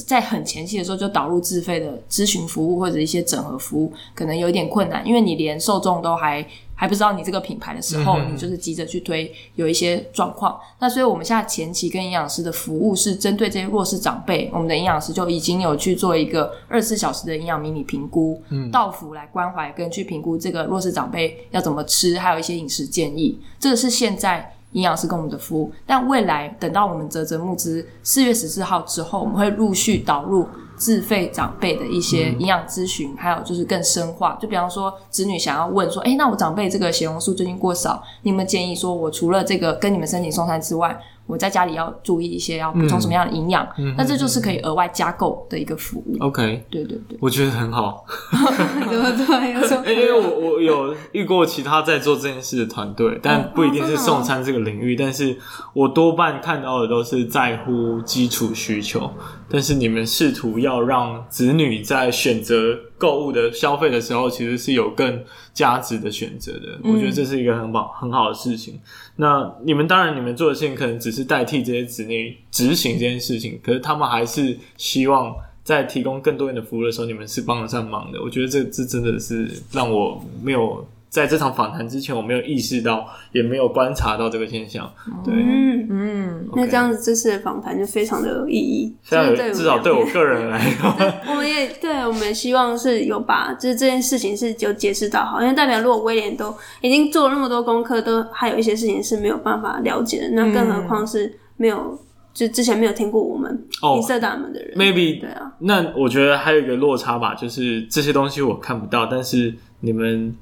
[0.02, 10.58] 在很前期的时候就导入自费的咨询服务或者一些整合服务，可能有一点困难，因为你连受众都还还不知道你这个品牌的时候，嗯、你就是急着去推，有一些状况。
[10.78, 23.38] 那所以我们现在前期跟营养师的服务是针对这些弱势长辈，我们的营养师就已经有去做一个二十四小时的营养迷你评估，嗯，到府来关怀跟去评估这个弱势长辈要怎么吃，还有一些饮食建议。
[23.58, 24.52] 这个是现在。
[24.76, 34.36] 营养师跟我们的服务，但未来等到我们泽泽募资四月十四号之后，我们会陆续导入自费长辈的一些营养咨询，嗯、还有就是更深化。
[34.38, 43.66] 就比方说，子女想要问说：“哎，那我长辈这个血红素最近过少，你们建议说我除了这个跟你们申请送餐之外。”我在家里要注意一些，要补充什么样的营养？
[43.78, 46.16] 嗯，那这就是可以额外加购的一个服务。
[46.20, 48.04] OK，对对对，我觉得很好。
[48.32, 55.36] 对 对对， 因为我我有遇过其他在做这件事的团队，但不一定是送餐这个领域，但是
[55.72, 59.10] 我多半看到的都是在乎基础需求。
[59.48, 66.78] 但是你们试图要让子女在选择购物的消费的时候，其实是有更价值的选择的。
[66.82, 68.78] 我觉得这是一个很好很好的事情。
[69.16, 78.22] 那你们当然，你们做的事情可能只是代替这些子女执行这件事情，可是他们还是希望在提供更多人的服务的时候，你们是帮得上忙的。
[78.22, 80.86] 我觉得这这真的是让我没有。
[81.08, 84.92] 在这场访谈之前，我没有意识到，也没有观察到这个现象。
[85.24, 88.94] 对，嗯嗯，那这样子这次的访谈就非常的有意义。
[89.02, 90.94] 至少对我个人来说，
[91.30, 101.98] 我们也对，我们也希望是有把就是这件事情是有解释到好，因为代表如果威廉都已经做了那么多功课，都还有一些事情是没有办法了解的，那更何况是没有
[102.34, 103.66] 就之前没有听过我们
[103.96, 104.76] 银色大门的人。
[104.76, 110.36] Maybe 对啊，那我觉得还有一个落差吧，就是这些东西我看不到，但是你们。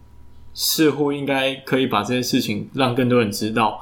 [0.54, 3.80] 似乎应该可以把这些事情让更多人知道，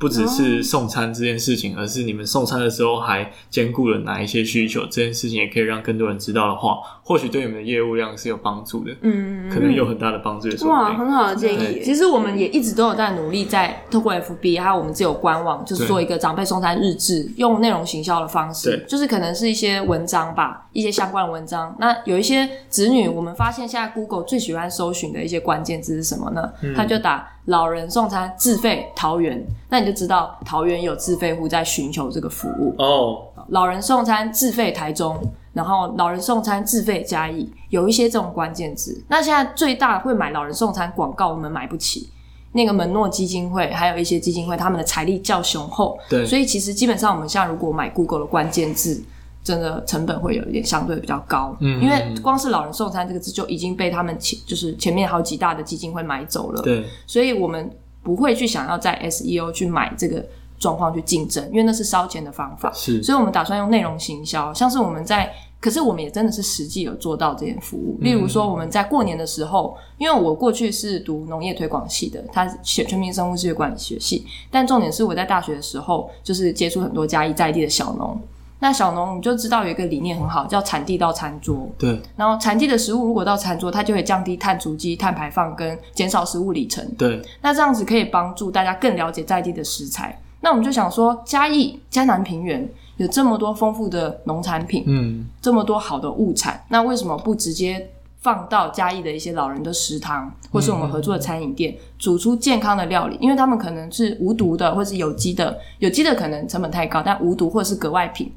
[0.00, 10.66] 不只是送餐这件事情，而是你们送餐的时候还兼顾了哪一些需求，这件事情也可以让更多人知道的话，或许对你们的业务量是有帮助的，嗯，可能有很大的帮助的。
[10.66, 11.82] 哇，很好的建议。
[11.84, 21.76] 其实我们也一直都有在努力，在透过 FB 还有我们自有官网，就是做一个长辈送餐日志，用内容行销的方式，就是可能是一些文章吧，一些相关的文章。
[21.78, 26.50] 那有一些子女，我们发现现在 Google 最喜欢搜寻的一些关键字是什么呢？
[26.74, 27.28] 他就打。
[27.50, 32.86] 老人送餐自费桃园，那你就知道桃园有自费户在寻求这个服务哦。
[32.86, 33.18] Oh.
[33.48, 35.20] 老人送餐自费台中，
[35.52, 39.02] 然后老人送餐自费嘉义，有一些这种关键字。
[39.08, 42.08] 那现在最大会买老人送餐广告，我们买不起。
[42.52, 49.02] 那个门诺基金会还有一些基金会，他们的财力较雄厚，对，所以其实基本上我们现在如果买 Google 的关键字。
[49.42, 57.70] 真的成本会有一点相对比较高，嗯，因为光是老人送餐这个字就已经被他们前就是前面好几大的基金会买走了，对，所以我们
[58.02, 60.22] 不会去想要在 SEO 去买这个
[60.58, 78.20] 状况去竞争，因为那是烧钱的方法，是，所以我们打算用内容行销，像是我们在，可是我们也真的是实际有做到这件服务，例如说我们在过年的时候，因为我过去是读农业推广系的，他学全民生物系管理学系，但重点是我在大学的时候就是接触很多嘉义在地的小农。
[78.60, 81.68] 那小农你就知道有一个理念很好，叫产地到餐桌。
[81.78, 82.00] 对。
[82.14, 86.86] 然后产地的食物如果到餐桌，它就会降低碳足迹、碳排放跟减少食物里程。
[86.96, 87.20] 对。
[87.40, 90.20] 那这样子可以帮助大家更了解在地的食材。
[90.42, 97.90] 那我们就想说，嘉义嘉南平原有这么多丰富的农产品，嗯，这么多好的物产，那为什么不直接
[98.20, 103.16] 放到嘉义的一些老人的食堂，或是我们合作的餐饮店，煮出健康的料理？
[103.20, 108.30] 因为他们可能是无毒的，或是有机的，有机的可能成本太高，但无毒或者是格外品。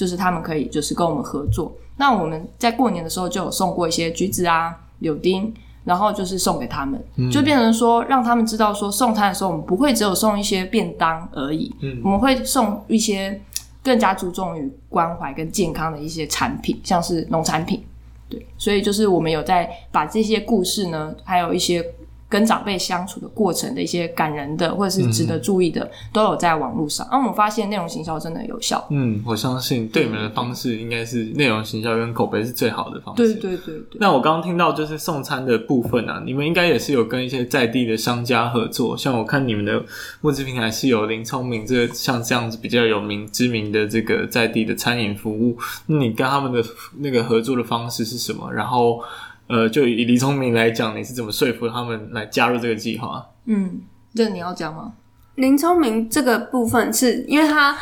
[0.00, 5.52] 就是他们可以就是跟我们合作，那我们在过年的时候就有送过一些橘子啊、柳丁，
[5.84, 13.38] 然后就是送给他们，嗯、就变成说让他们知道说送餐的时候我们不会只有送一些便当而已，嗯、我们会送一些
[13.82, 17.84] 更加注重于关怀跟健康的一些产品，像是农产品，
[18.30, 21.84] 对，所以就是我们有在把这些故事呢，还有一些。
[22.30, 27.04] 跟长辈相处的过程的一些感人的或者是值得注意的，嗯、都有在网络上。
[27.10, 28.86] 然后我们发现内容行销真的有效。
[28.90, 33.34] 嗯，我相信对你们的方式应该是内容行销跟口碑是最好的方式。
[33.34, 33.98] 对对对对。
[33.98, 38.96] 那我刚刚听到就是送餐的部分啊，你们应该也是有跟一些在地的商家合作。
[38.96, 39.82] 像我看你们的
[40.20, 45.58] 募资平台是有林聪明这个像这样子比较有名知名的这个在地的餐饮服务。
[45.86, 46.64] 那你跟他们的
[46.98, 48.52] 那个合作的方式是什么？
[48.52, 49.02] 然后。
[49.50, 53.26] 呃，就以李聪明来讲，你是怎么说服他们来加入这个计划？
[53.46, 53.80] 嗯，
[54.14, 54.92] 这你要讲吗？
[55.34, 57.72] 林聪明这个部分是因为他，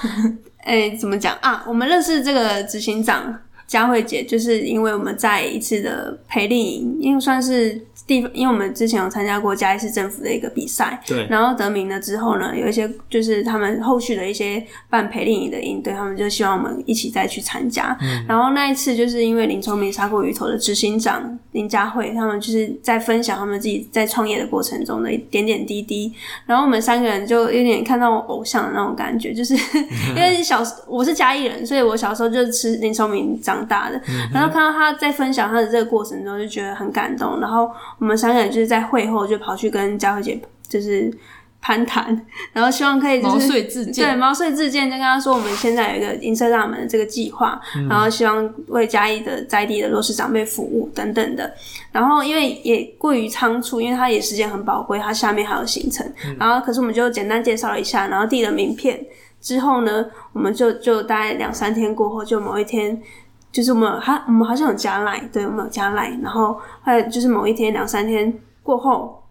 [0.61, 1.63] 哎、欸，怎么讲啊？
[1.69, 3.39] 我们认识这个执行长
[3.69, 7.81] 佳慧姐，就是因为我们在一次的培力营，因为算是。
[8.07, 17.95] 地方，因为我们之前有参加过嘉义市政府的一个比赛，对，然后得名了之后呢，有一些就是他们后续的一些办培力营的营队，他们就希望我们一起再去参加。
[18.01, 26.11] 嗯，然后那一次就是因为林聪明杀过鱼头的执行长林佳慧，他们就是在分享他们自己在创业的过程中的一点点滴滴，
[26.47, 29.53] 然后我们三个人就有点看到我偶像的那种感觉，就是
[30.17, 34.01] 因为小我是嘉义人，所以我小时候就是吃林聪明长大的，
[34.33, 37.71] 然后看到他在分享他的这个过程中，就觉得很感动，然后。
[37.99, 41.13] 我们三个人就是在会后就跑去跟佳慧姐就是
[41.61, 42.07] 攀谈，
[42.53, 51.53] 然后希望可以就是毛遂自荐，对，毛遂自荐，就跟他说我们现在有一个银色大门的这个计划，嗯、然后希望为嘉义的在地的弱势长辈服务等等的。
[51.91, 56.07] 然后因为也过于仓促，因为他也时间很宝贵，他下面还有行程。
[56.25, 58.99] 嗯、然后可是我们就简单介绍了一下，然后递了名片
[59.41, 63.03] 之后呢，我们就就大概两三天过后，就某一天。
[63.51, 68.33] 就是我们还我们好像有加 Line，对，我们有加 Line，然后后来就是某一天两三天
[68.63, 69.23] 过后，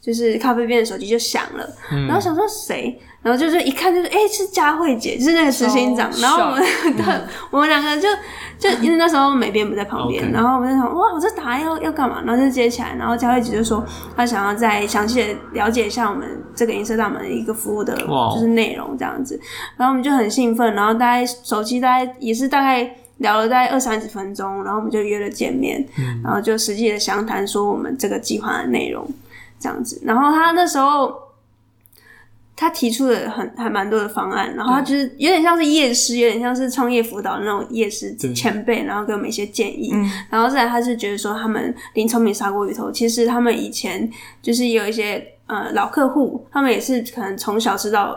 [0.00, 6.62] 就是咖啡店的手机就响了，嗯、然后想说谁，然后就是一看就是哎、欸、是佳慧姐，就是那个执行长，然后我们
[6.96, 8.08] 对，我们两个就
[8.56, 13.84] 就因为那时候美编不在旁边然后我们就想哇我这打要要干嘛，然后就接起来，然后佳慧姐就说
[14.16, 19.38] 她想要再详细的了解一下我们这个银色大门的一个服务的就是内容这样子，
[19.76, 22.88] 然后我们就很兴奋，然后大概手机大概也是大概。
[23.18, 29.08] 聊了大概二三十分钟，然后我们就约了见面，嗯、然后就实际的详谈说我们这个计划的内容，
[29.58, 30.00] 这样子。
[30.04, 31.14] 然后他那时候
[32.54, 39.90] 他提出了很还蛮多的方案，然后他就是有点像是夜师，有点像是创业辅导的那种夜师前辈，然后给我们一些建议。
[39.94, 44.10] 嗯、然后再来他是觉得说他们林聪明砂锅鱼头，其实他们以前
[44.42, 48.14] 就是有一些呃老客户，他们也是可能从小吃到。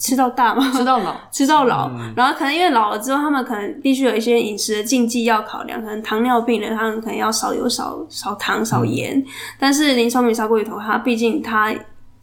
[0.00, 0.72] 吃到大吗？
[0.74, 1.88] 吃到老， 吃到老。
[1.90, 5.78] 嗯、然后可能因为老了之后，他们可能必须有一些饮食的禁忌要考量。
[5.80, 9.18] 可能糖尿病人，他们可能要少油、少少糖、少盐。
[9.18, 9.24] 嗯、
[9.58, 11.72] 但是林聪明砂锅鱼头，他毕竟他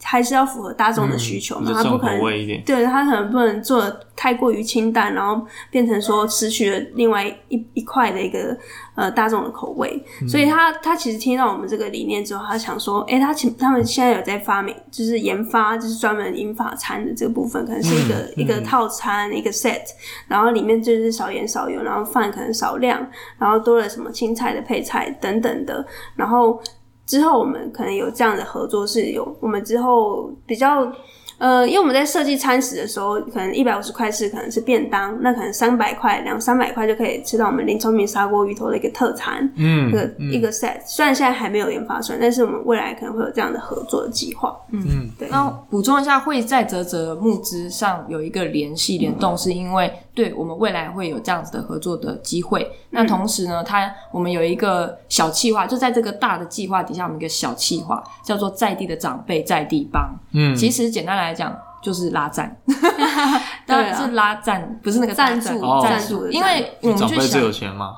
[0.03, 2.19] 还是要符合大众的需求嘛，嗯、他不可能
[2.63, 8.55] 对他可能不能做的太过于清淡，然后变成说失去了另外一一块的一个
[8.95, 10.01] 呃大众的口味。
[10.21, 19.81] 嗯、所以他他其实听到我们这个理念之后，他想说，哎、欸，他其他们现在有在发明，就是研发就是专门银发餐的这个部分，可能是一个、嗯、一个套餐、嗯、一个 set，
[20.27, 23.05] 然后里面就是少盐少油，然后饭可能少量，
[23.37, 25.85] 然后多了什么青菜的配菜等等的，
[26.15, 26.61] 然后。
[27.07, 30.91] 之后我们可能有这样的合作，是有我们之后比较。
[31.39, 40.81] 呃，因为我们在设计餐食的时候，可能一百五十块是可能是便当，那可能三百块、两三百块就可以吃到我们林聪明砂锅鱼头的一个特产，嗯，一个、嗯、一个 set。
[40.83, 44.57] 虽然现在还没有研发出来，但是我们未来可能会有这样的合作的计划。
[44.71, 45.27] 嗯，对。
[45.29, 52.63] 那补充一下，会在泽泽募资上有一个联系联动，是因为对我们未来会有这样子的合作的机会。
[52.63, 60.09] 嗯、那同时呢，它我们有一个小计划，就在这个大的计划底下，我们一个小计划叫做在地的长辈在地帮。
[60.33, 61.55] 嗯，其实简单来讲。
[61.79, 62.53] 就是拉赞，
[63.65, 65.47] 当然是拉赞，不是那个赞助
[65.81, 66.27] 赞助。
[66.29, 67.93] 因为我们去想，长辈最有钱嘛。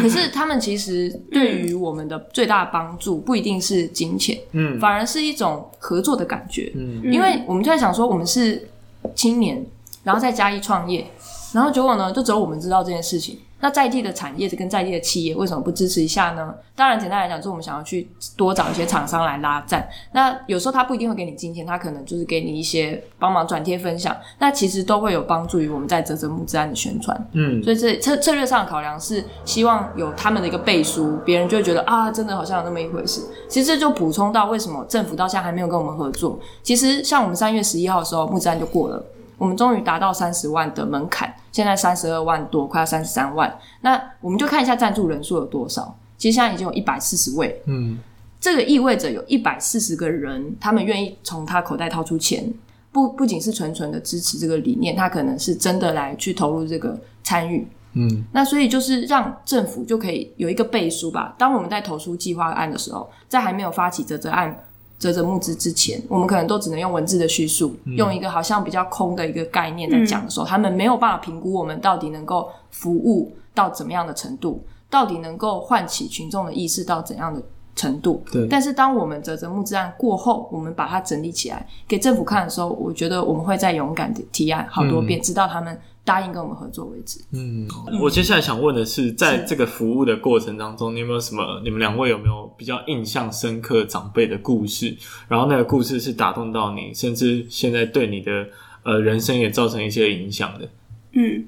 [0.00, 6.70] 可是他们其实对于我们的最大的帮助不一定是金钱，嗯，反而是一种合作的感觉。
[6.76, 8.68] 嗯，因为我们就在想说，我们是
[9.16, 9.64] 青年，
[10.04, 11.10] 然后在嘉义创业，
[11.52, 13.38] 然后结果呢，就只有我们知道这件事情。
[13.60, 16.52] 那在地的产业跟在地的企业为什么不支持一下呢？
[16.74, 19.88] 当然，简单来讲，就是我们想要去多找一些厂商来拉赞。
[20.10, 24.16] 那有时候他不一定会给你金钱，他可能就是给你一些帮忙转贴分享。
[24.40, 27.16] 那其实都会有帮助于我们在泽泽木之案的宣传。
[27.34, 33.22] 嗯，所以这策策略上的考量是希望有他们的一个背书，别人就会觉得啊，真的好像有那么一回事。
[33.48, 36.36] 其实这就补充到为什么政府到现在还没有跟我们合作。
[36.64, 39.00] 其实像我们三月十一号的时候，木之案就过了。
[39.38, 43.58] 我们终于达到三十万的门槛，现在三十二万多，快要三十三万。
[43.80, 45.96] 那我们就看一下赞助人数有多少。
[46.16, 47.98] 其实现在已经有一百四十位，嗯，
[48.38, 52.48] 这个意味着有一百四十个人，他们愿意从他口袋掏出钱，
[52.92, 58.24] 不不仅是纯纯的支持这个理念，他可能是真的来去投入这个参与，嗯。
[58.32, 61.34] 那所以就是让政府就可以有一个背书吧。
[61.36, 64.56] 当我们在投出计划案的时候，在还没有发起啧啧案。
[65.02, 77.42] 啧啧募资之前，我们可能都只能用文字的叙述，嗯、用一个好像比较空的一个概念在讲的时候，嗯、他们没有办法评估我们到底能够服务到怎么样的程度，到底能够唤起群众的意识到怎样的
[77.74, 78.22] 程度。
[78.30, 78.46] 对。
[78.46, 85.76] 但是当我们啧啧募资案过后，我们把它整理起来给政府看的时候，我觉得我们会再勇敢的提案好多遍，嗯、直到他们。
[86.04, 87.20] 答应跟我们合作为止。
[87.32, 87.66] 嗯，
[88.00, 91.60] 我接下来想问的是，在这个服务的过程当中，你有没有什么？
[91.62, 94.96] 你们两位有没有比较印象深刻长辈的故事？
[95.28, 98.48] 然后那个故事是打动到你，甚至现在对你的
[98.82, 100.68] 呃人生也造成一些影响的？
[101.12, 101.46] 嗯，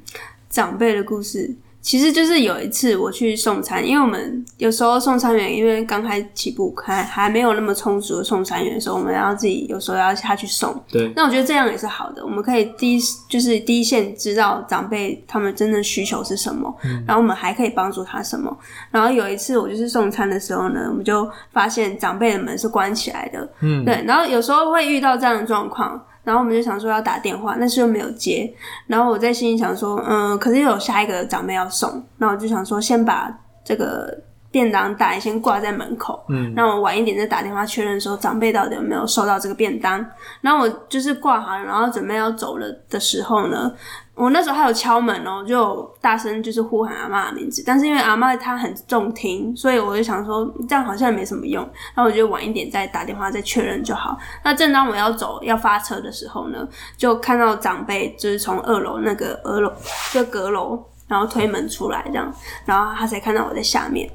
[0.49, 1.57] 长辈的故事。
[1.85, 10.74] 其实就是有一次我去送餐，因为我们有时候送餐员因为刚开起步，还还没有那么充足的送餐员的时候，我们要自己有时候要下去送。
[10.91, 18.57] 对，那我觉得这样也是好的，我们可以第一就是第一线知道长辈他们真正需求是什么，嗯，然后我们还可以帮助他什么。
[18.91, 26.03] 然后有一次我就是送餐的时候呢，我们就发现长辈的门是关起来的，嗯，对，然后有时候会遇到这样的状况。
[26.25, 28.53] 然后我们就想说要打电话，但是又没有接。
[28.87, 33.31] 然后我在心里想说，嗯，可是又有下一个长辈要送，那我就想说先把
[33.64, 34.12] 这个
[34.51, 40.05] 便当袋先挂在门口，嗯，那我晚一点再打电话确认说长辈到底有没有收到这个便当。
[40.41, 43.72] 然后我就是挂好了，然后准备要走了的时候呢。
[44.15, 54.17] 我那时候还有敲门哦，就大声就是呼喊阿嬷的名字，但是因为阿嬷她很重听，所以我就想说这样好像也没什么用，那我就晚一点再打电话再确认就好。
[54.45, 59.73] 那正当我要走要发车的时候呢，就看到长辈就是从二楼那个二楼
[60.12, 62.33] 就阁楼，然后推门出来这样，
[62.65, 64.09] 然后他才看到我在下面。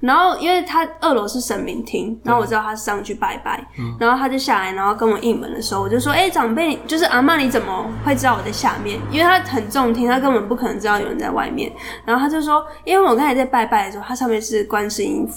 [0.00, 8.98] 然后，因为他二楼是神明厅，然后我知道他是上去拜拜，嗯、然后他就下来，然后跟我应门的时候，我就说：“哎、欸，长辈，就是阿妈，你怎么会知道我在下面？
[9.10, 11.70] 因为他很重听，他根本不可能知道有人在外面。”
[12.06, 15.28] 然后他就说：“因为我刚才在拜拜的时候，他上面是观世音。”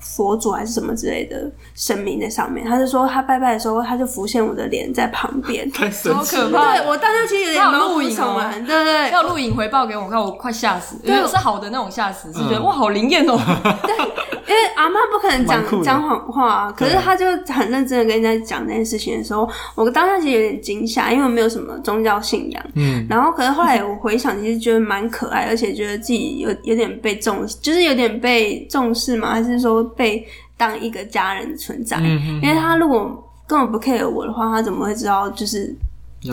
[0.00, 6.42] 佛祖还是什么之类的神明在上面，他就说他拜拜的时候，他就浮现我的脸在旁边， 太神奇了。
[6.44, 6.76] 好可怕！
[6.76, 10.96] 对，我当时其实有点录影哦，对对对，要录影回报给我看，我快吓死。
[11.04, 13.36] 对，是好的那种吓死，是觉得哇好灵验哦。
[13.84, 22.62] 对，因为阿妈不可能讲 讲谎话，可是他就很认真的跟人家讲那件事情的时候，我当下其实有点惊吓，因为我没有什么宗教信仰。
[22.74, 29.89] 嗯，然后可是后来我回想，其实觉得蛮可爱，而且觉得自己有有点被重视，就是有点被重视嘛，还是说？
[29.96, 30.26] 被
[30.56, 35.28] 当一个家人存在，因为他如果根本不 care 我的话，他怎么会知道？
[35.30, 35.74] 就是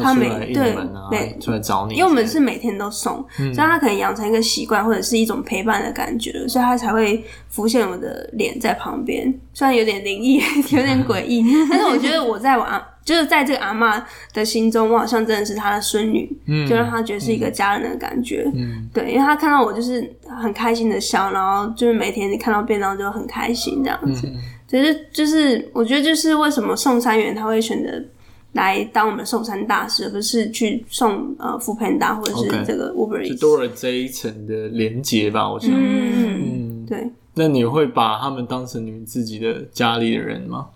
[0.04, 0.76] 他每对
[1.10, 9.34] 每出来找你，因为我们是每天都送，嗯、所以他可能养成一个习惯，或者是一种陪伴的感觉，所以他才会浮现我的脸在旁边。
[9.54, 10.42] 虽然有点灵异，
[10.76, 11.42] 有点诡异，
[11.72, 12.64] 但是我觉得我在我
[13.08, 24.28] 就是在这个阿妈的心中，我好像真的是她的孙女，嗯，就让她觉得是一个家人的感觉，嗯，对，因为她看到我就是很开心的笑，然后就是每天你看到便当就很开心这样子，
[24.68, 27.90] 其实、嗯、就是我觉得就是为什么送餐员他会选择
[28.52, 37.10] 来当我们的送餐大使，而不是去送呃 foodpanda 或者是这个 Uber 就多了这一层的连接吧，我想，嗯嗯，对。
[37.36, 40.68] 那你会把他们当成你们自己的家里的人吗？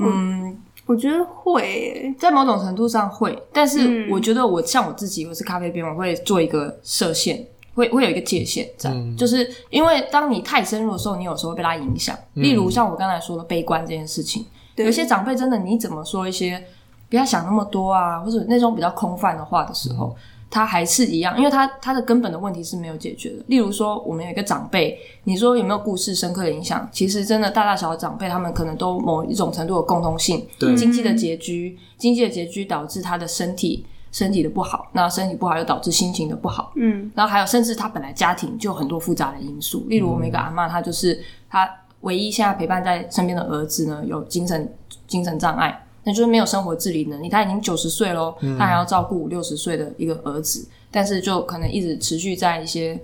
[0.00, 0.56] 嗯。
[0.86, 7.42] 我觉得会，在某种程度上会，但是我觉得我像我自己，我是咖啡边，我会做一个设限，
[7.74, 12.14] 会会有一个界限在，嗯、就是因为当你太深入的时候，你有时候会被他影响。
[12.34, 14.44] 例如像我刚才说的悲观这件事情，
[14.76, 16.62] 嗯、有些长辈真的，你怎么说一些
[17.08, 20.08] 不要想那么多啊，或者那种比较空泛的话的时候。
[20.08, 20.20] 嗯
[20.54, 23.42] 他还是一样，因为他他的根本的问题是没有解决的。
[23.48, 26.88] 例如说，我们有一个长辈，你说有没有故事深刻的影响？
[26.92, 30.46] 其实真的大大小小长辈，他们可能都某一种程度的共通性。
[30.56, 36.72] 对，经济的拮据，经济的拮据导致他的身体身体的不好，那身体不好又导致心情的不好。
[36.76, 39.84] 嗯，然后还有甚至他本来家庭就有很多复杂的因素。
[39.88, 41.68] 例如我们一个阿嬷，她就是她
[42.02, 44.72] 唯一现在陪伴在身边的儿子呢，有精神
[45.08, 45.83] 精神障碍。
[46.04, 53.00] 那就是没有生活自理能力，他已经九十岁喽，他还要照顾五六十岁的一个儿子，嗯、但是就可能一直持续在一些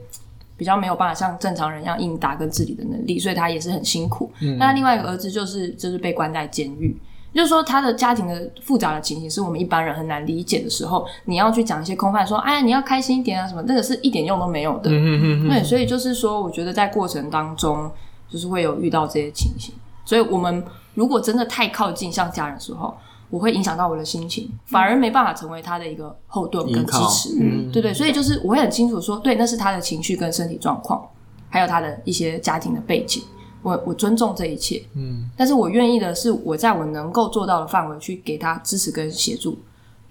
[0.58, 4.30] 比较没有办法像正常人一样应答跟自理的能力，所以他也是很辛苦。
[4.42, 6.94] 嗯、那他另外一个儿子就是就是被关在监狱，
[7.34, 14.90] 就是说他的家庭的复杂的情形是我们一般人很难理解的时候，你要去讲一些空泛说，哎呀你要开心一点啊什么，那个是一点用都没有的。
[14.92, 17.90] 嗯、对，所以就是说，我觉得在过程当中
[18.28, 19.74] 就是会有遇到这些情形，
[20.04, 20.62] 所以我们。
[20.94, 22.94] 如果真的太靠近像家人的时候，
[23.30, 27.36] 我会影响到我的心情，反而没办法成为他的一个后盾跟支持。
[27.40, 31.00] 嗯，对对，所以就是我会很清楚说，对，那是他的情绪跟身体状况，
[31.48, 33.22] 还有他的一些家庭的背景，
[33.62, 34.82] 我我尊重这一切。
[34.96, 39.56] 嗯，但是我愿意的是，我在我能够做到的范围去给他支持跟协助。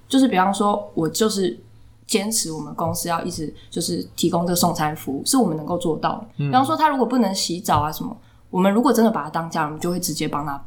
[0.08, 1.60] 就是比方说，我就是
[2.08, 6.26] 坚持我们公司要一直就是提供这个送餐服务，是我们能够做到的。
[6.38, 8.16] 比方说，他如果不能洗澡啊什么。
[8.50, 10.60] 我们如果真的把他当家人，我们就会直接帮他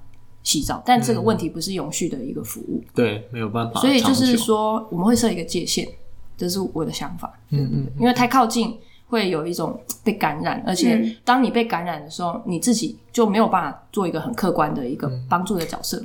[0.42, 0.82] 洗澡。
[0.84, 3.80] 但这个问题不是永续的一个服务，嗯、对，没有办法。
[3.80, 5.88] 所以就是说，我们会设一个界限，
[6.36, 7.32] 这是我的想法。
[7.50, 8.76] 嗯嗯，因为太靠近
[9.06, 16.02] 会有一种被感染，而且当你被感染的时候，你自己就没有办法做一个很客观的一个帮助的角色。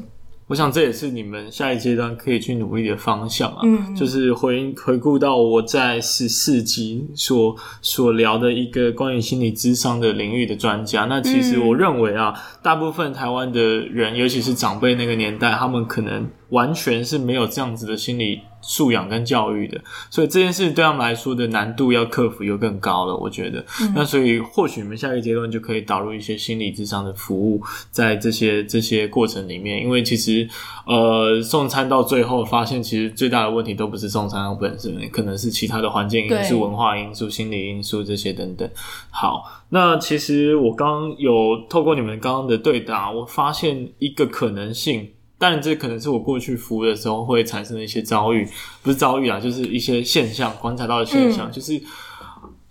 [0.48, 11.04] 我想这也是你们下一阶段可以去努力的方向啊，嗯，就是回回顾到我在十四集所所聊的一个关于心理智商的领域的专家。
[11.06, 12.34] 那其实我认为啊，
[12.64, 18.40] 大部分台湾的人，尤其是长辈那个年代，他们可能完全是没有这样子的心理。
[18.68, 23.16] 素养跟教育的，所以这件事对他们来说的难度要克服又更高了。
[23.16, 30.46] 我觉得，嗯、那所以或许你们下一个阶段就可以导入一些心理咨商的服务在这些这些过程里面，因为其实
[30.86, 38.70] 呃送餐到最后发现，其实最大的问题都不是送餐本身，可能是其他的环境因素、文化因素、心理因素这些等等。
[39.10, 45.10] 好，那其实我刚刚有透过你们刚刚的对答，我发现一个可能性。
[45.40, 48.44] 当然，这可能是我过去服务的时候会产生的一些遭遇，
[48.82, 51.80] 不是遭遇啊，就是一些现象，观察到的现象，嗯、就是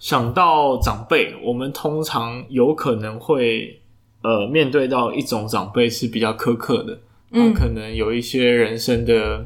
[0.01, 3.81] 想到长辈，我们通常有可能会
[4.23, 6.99] 呃面对到一种长辈是比较苛刻的，
[7.31, 9.45] 嗯，可能有一些人生的，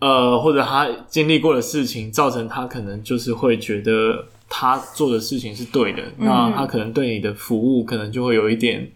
[0.00, 8.90] 嗯，呃，或者他经历过的事情，造成他可能就是会觉得他做的事情是对的，嗯、那他可能对你的服务可能就会有一点。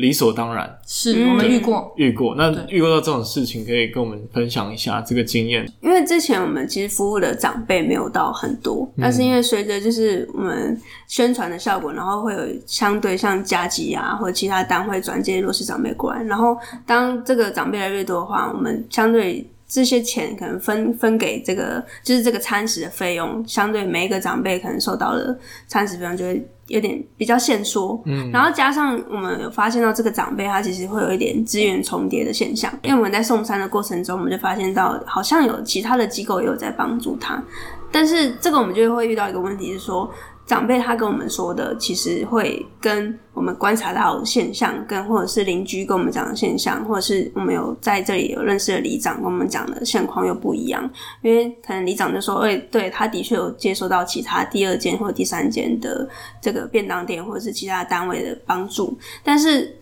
[0.00, 1.92] 理所当然，是我们遇过。
[1.96, 2.34] 遇过。
[2.34, 5.70] 那遇过到这种事情，可以跟我们分享一下这个经验。
[5.80, 26.46] 因为之前我们其实服务的长辈没有到很多，嗯、但是因为随着就是我们宣传的效果，然后会有相对像加急啊或者其他单位转接弱势长辈过来，然后当这个长辈越来越多的话，我们相对这些钱可能分分给这个就是这个餐食的费用，相对每一个长辈可能受到的餐食费用就会。
[26.70, 37.42] 有点比较限缩，嗯，然后加上我们有发现到这个长辈他其实会有一点资源重叠的现象，因为我们在送餐的过程中，我们就发现到好像有其他的机构也有在帮助他，
[37.90, 40.08] 但是这个我们就会遇到一个问题是说。
[40.50, 50.90] 长辈他跟我们说的，其实会跟我们观察到现象，跟或者是邻居跟我们讲的现象，或者是我们有在这里有认识的里长跟我们讲的现况又不一样。
[51.22, 56.08] 因为可能里长就说，哎，对，他的确有接收到其他第二间或第三间的
[56.42, 59.78] 这个便当店或者是其他单位的帮助，但是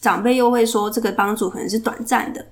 [0.00, 2.44] 长辈又会说，这个帮助可能是短暂的，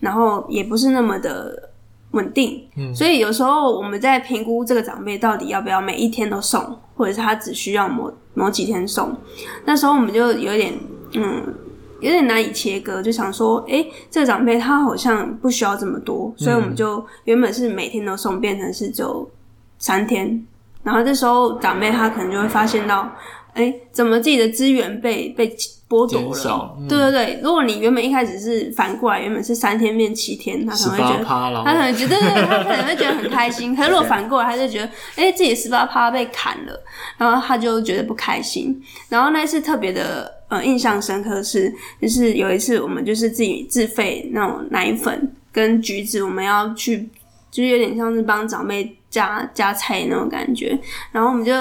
[0.00, 1.70] 然后也不是那么的。
[2.12, 9.14] 稳定，嗯，所以有时候我们在评估这个长辈到底要不要每一天都送，或者是他只需要某某几天送，
[9.64, 10.72] 那时候我们就有点，
[11.12, 11.42] 嗯，
[12.00, 19.28] 有点难以切割，就想说，哎、欸，这个长辈他好像不需要这么多，所以我们就原本是每天都送，变成是只有
[19.78, 20.46] 三天。
[20.82, 23.10] 然后这时候长辈他可能就会发现到，
[23.56, 25.48] 哎、欸，怎么自己的资源被被
[25.88, 26.76] 剥夺了？
[26.78, 33.74] 嗯、对对对，如果你原本一开始是反过来，原本是三天变七天，他可能会觉得，他可能觉得，他可能会觉得很开心。
[33.76, 34.86] 可是如果反过来，他就觉得，
[35.16, 36.80] 哎、欸，自己十八趴被砍了，
[37.18, 38.80] 然后他就觉得不开心。
[39.08, 40.34] 然后那次特别的。
[40.48, 41.68] 呃，印象深刻是，
[42.00, 47.08] 就是有一次我们就是自己自费那种奶粉跟橘子，我们要去，
[47.50, 50.78] 就是有点像是帮长辈加加菜那种感觉。
[51.10, 51.52] 然后我们就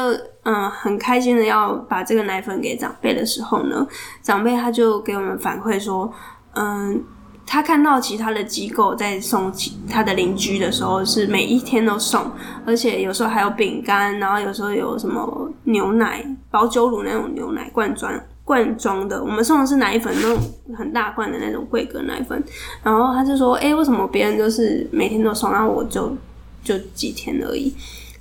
[0.46, 3.86] 嗯、很开心的要把这个奶粉给长辈的时候呢，
[4.22, 6.12] 长辈他就给我们反馈说，
[6.54, 7.04] 嗯、
[7.46, 12.32] 他看到其他的机构在送其他的邻居的时候是每一天都送，
[12.66, 18.14] 而且有时候还有饼干，然后有时候有什么牛奶、保久乳那种牛奶罐装。
[18.46, 20.38] 罐装的，我们送的是奶粉，那种
[20.78, 22.44] 很大罐的那种桂格奶粉。
[22.84, 26.16] 然后他就说：“哎、为什么别人都是每天都送，然后我就
[26.64, 27.74] 就几天而已？”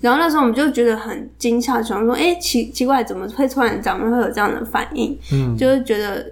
[0.04, 6.24] 然后那时候我们就觉得很惊吓，想说：“哎、欸，奇奇怪，怎么会突然咱们会有这样的反应？”嗯，就是觉得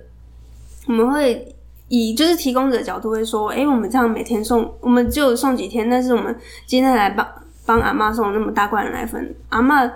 [0.86, 1.54] 我们会
[1.88, 7.26] 以就是提供者的角度会说：“哎、欸，我们这样每天送，我们就送几天，但是我们今天来帮
[7.64, 9.90] 帮阿妈送那么大罐的奶粉，阿妈。”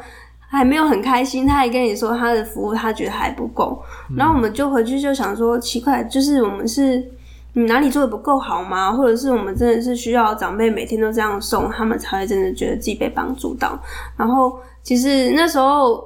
[0.49, 7.05] 还没有很开心，他还跟你说他的服务他觉得还不够，嗯、然后我们就回去就想说奇怪，就是我们是
[7.59, 8.93] 你哪里做的不够好吗？
[8.93, 13.83] 或者是我们真的是需要长辈每天都这样送，他们才会真的觉得自己被帮助到。
[14.15, 16.05] 然后其实那时候，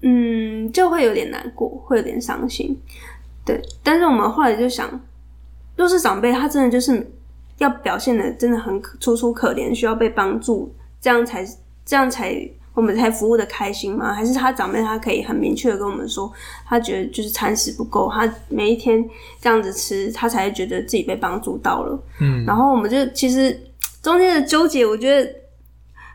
[0.00, 2.74] 嗯，就会有点难过，会有点伤心，
[3.44, 3.60] 对。
[3.82, 4.88] 但是我们后来就想，
[5.76, 7.06] 若是长辈他真的就是
[7.58, 11.46] 要表现的真的很楚楚可怜，需要被帮助，这样才
[11.84, 12.34] 这样才。
[12.74, 14.14] 我们才服务的开心吗？
[14.14, 16.32] 还是他长辈他可以很明确的跟我们说，
[16.66, 19.04] 他觉得就是餐食不够，他每一天
[19.40, 22.02] 这样子吃，他才会觉得自己被帮助到了。
[22.20, 25.30] 嗯，然后我们就其实中间的纠结，我觉得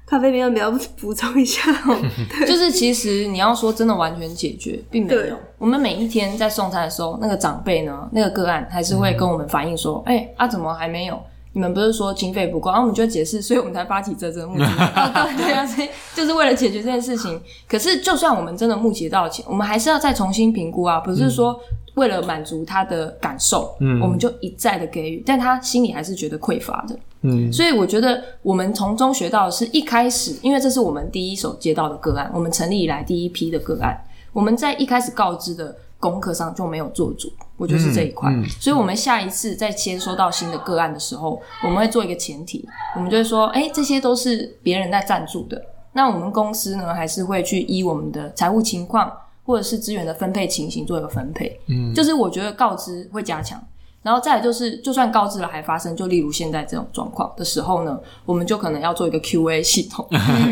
[0.06, 1.62] 咖啡边要不要补充一下？
[2.48, 5.38] 就是其实你要说真的完全解决，并没有。
[5.58, 11.22] 我们每一天在送餐的时候，那个长辈呢，那个个案还是会跟我们反映说：“哎、嗯欸，啊，怎么还没有？”
[11.58, 14.64] 你们不是说经费不够，然后我们就解释， 所以我们才发起这个募资。
[15.36, 17.42] 对啊，所以就是为了解决这件事情。
[17.68, 21.00] 可是，就算我们真的募集到钱，我们还是要再重新评估啊！
[21.00, 21.60] 不是说
[21.96, 26.96] 为了满足他的感受，嗯，我们就一再的给予，但他心里还是觉得匮乏的。
[27.24, 34.00] 嗯，所以我觉得我们从中学到的是一开始，因为这是我们第一手接到的个案，我们成立以来第一批的个案，
[34.32, 35.76] 我们在一开始告知的。
[36.00, 45.62] 功课上就没有做足，我觉得是这一块，嗯嗯、所以我们下一次再接收到新的个案的时候，我们会做一个前提，我们就会说，哎、欸，这些都是别人在赞助的，
[45.94, 49.12] 那我们公司呢，还是会去依我们的财务情况
[49.44, 53.62] 或者是资源的分配情形做一个分配，嗯，就是我觉得告知会加强。
[54.08, 60.08] 然后再来就是，就算告知了还发生，就例如现在这种状况的时候呢，我们就可能要做一个 QA 系统，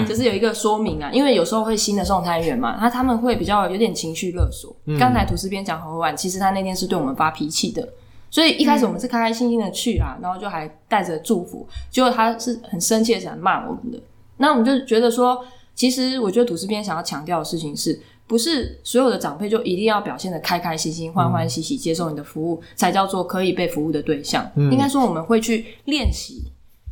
[0.06, 4.76] 就是有一个说明啊，因为有时候会新的送餐员嘛，他他们会比较有点情绪勒索。
[5.00, 7.88] 刚才吐司边讲很晚，其实他那天是对我们发脾气的，
[8.30, 13.98] 所以一开始我们是开开心心的去啊，然后就还带着祝福，结果他是很生气的想骂我们的，
[14.36, 15.42] 那我们就觉得说，
[15.74, 17.98] 其实我觉得土司边想要强调的事情是。
[18.28, 24.50] 不是所有的长辈就一定要表现的开开心心、欢欢喜喜接受你的服务，嗯、才叫做可以被服务的对象。
[24.56, 26.44] 嗯、应该说，我们会去练习，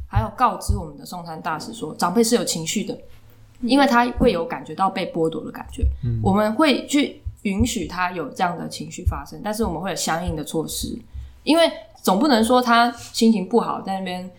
[0.08, 2.96] 还有告知我们的送餐大使说，长辈是有情绪的，
[3.62, 5.84] 因为他会有感觉到被剥夺的感觉。
[6.04, 10.96] 嗯、我们会去允许他有这样的情绪发生，但是我们会有相应的措施，
[11.44, 11.72] 因为
[12.02, 14.30] 总不能说他心情不好在那边。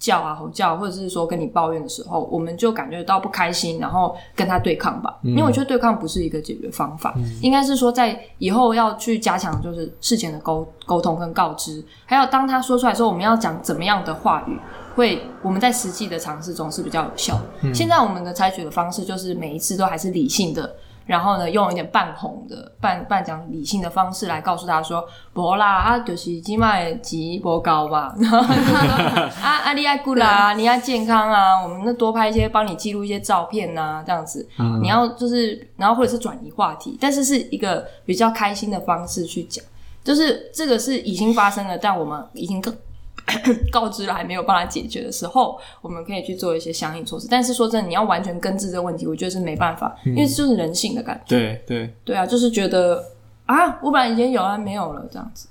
[0.00, 5.14] 叫啊吼叫，或者是说跟你抱怨的时候，我们就感觉到不开心，然后跟他对抗吧。
[5.22, 14.58] 嗯、因为我觉得对抗不是一个解决方法，嗯、应该是说在以后要去加强，就是事前的沟沟通跟告知，还有当他说出来说我们要讲怎么样的话语，
[14.96, 17.44] 会我们在实际的尝试中是比较有效的。
[17.64, 20.74] 嗯、现在我们的采取的方式就是每一次都还是理性的。
[21.10, 25.04] 然后呢，用一点半哄的、半半讲理性的方式来告诉他说
[25.34, 28.14] ：“不啦，啊，就是今麦级不高吧？
[29.42, 34.48] 啊啊，你爱顾啦，你要健康啊，我们那多拍一些，帮你记录一些照片呐、啊，这样子。
[34.60, 39.64] 嗯、你要就是，然后或者是转移话题，但是是一个比较开心的方式去讲，
[40.04, 42.72] 就是这个是已经发生了，但我们已经更。”
[43.70, 47.26] 告知了还没有办法解决的时候，我们可以去做一些相应措施。
[47.30, 51.36] 但是说真的，你要完全根治这个问题，我觉得是没办法，嗯、因为就是人性的感觉。
[51.36, 53.04] 对对对啊，就是觉得
[53.46, 55.48] 啊，我本来以前有，啊没有了这样子。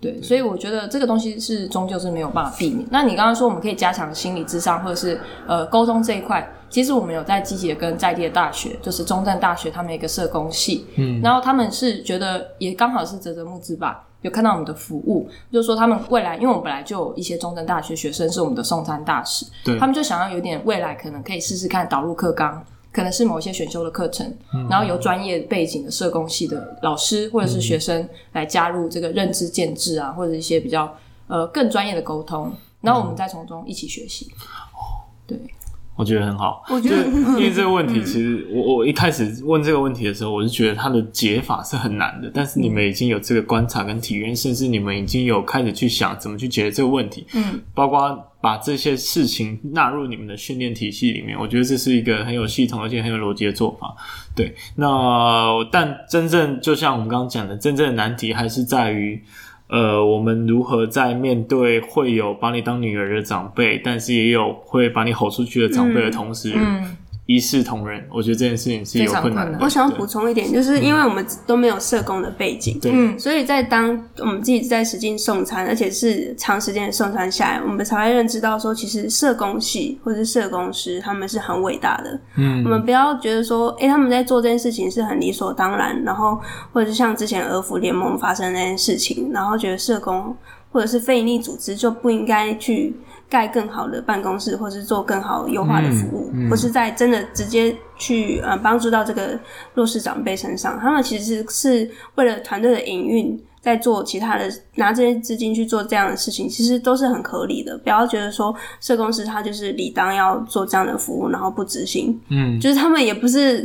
[0.00, 2.86] 对，对所以我觉得这个东西是终究是没有办法避免。
[2.90, 14.04] 那你刚刚说我们可以加强心理智商或者是呃沟通这一块，其实我们有在积极的跟在地的大学，就是中正大学他们一个社工系，嗯，然后他们是觉得也刚好是泽泽木之吧。
[14.22, 30.92] 有看到我们的服务，就是说他们未来，因为我们本来就有一些中正大学学生是我们的送餐大使，对，他们就想要有点未来可能可以试试看导入课纲，可能是某一些选修的课程，嗯、然后由专业背景的社工系的老师或者是学生来加入这个认知建制啊，或者一些比较
[31.28, 34.26] 呃更专业的沟通，然后我们再从中一起学习。
[34.74, 35.54] 哦、嗯，对。
[35.98, 37.04] 我觉得很好，我觉得
[37.36, 42.30] 因为这个问题，其实我我一开始问这个问题的时候，我是觉得它的解法是很难的。
[42.32, 53.92] 但是你们已经有这个观察跟体验，甚至你们已经有开始去想怎么去解决这个问题，嗯，包括把这些事情纳入你们的训练体系里面，我觉得这是一个很有系统而且很有逻辑的做法。
[54.36, 59.20] 对，那但真正就像我们刚刚讲的，真正的难题还是在于。
[59.68, 66.96] 呃，我们如何在面对会有把你当女儿的长辈，但是也有会把你吼出去的长辈的同时，嗯嗯
[67.28, 69.58] 一视同仁，我觉得这件事情是有困难的。
[69.60, 82.18] 我想要补充一点，就是因为我们都没有社工的背景，嗯，所以在当我们自己在实际送餐，而且是长时间的送餐下来，我们才会认知到说，其实社工系或者是社工师他们是很伟大的。
[82.38, 86.40] 嗯，我们不要觉得说，哎、欸，他们在做这件事情是很理所当然，然后
[86.72, 90.34] 或者是像之前俄福联盟发生那件事情，然后觉得社工
[90.72, 92.96] 或者是非营利组织就不应该去。
[93.28, 99.38] 盖更好的办公室，或是做更好优化的服务，嗯嗯、或是在真的直接去呃帮助到这个
[99.74, 107.76] 弱势长辈身上，他们其实是为了团队的营运，在做其他的拿这些资金去做这样的事情，其实都是很合理的。
[107.78, 113.64] 不要觉得说社工师他就是理当要做这样的服务，然后不执行，嗯，就是他们也不是。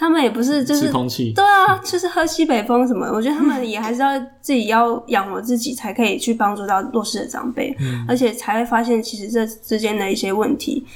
[0.00, 0.92] 他们也不是就是
[1.34, 3.06] 对啊，就是喝西北风什么。
[3.12, 10.86] 我觉得他们也还是要自己要养活自己，才可以去帮助到弱势的长辈，嗯、而且才会发现其实这之间的一些问题，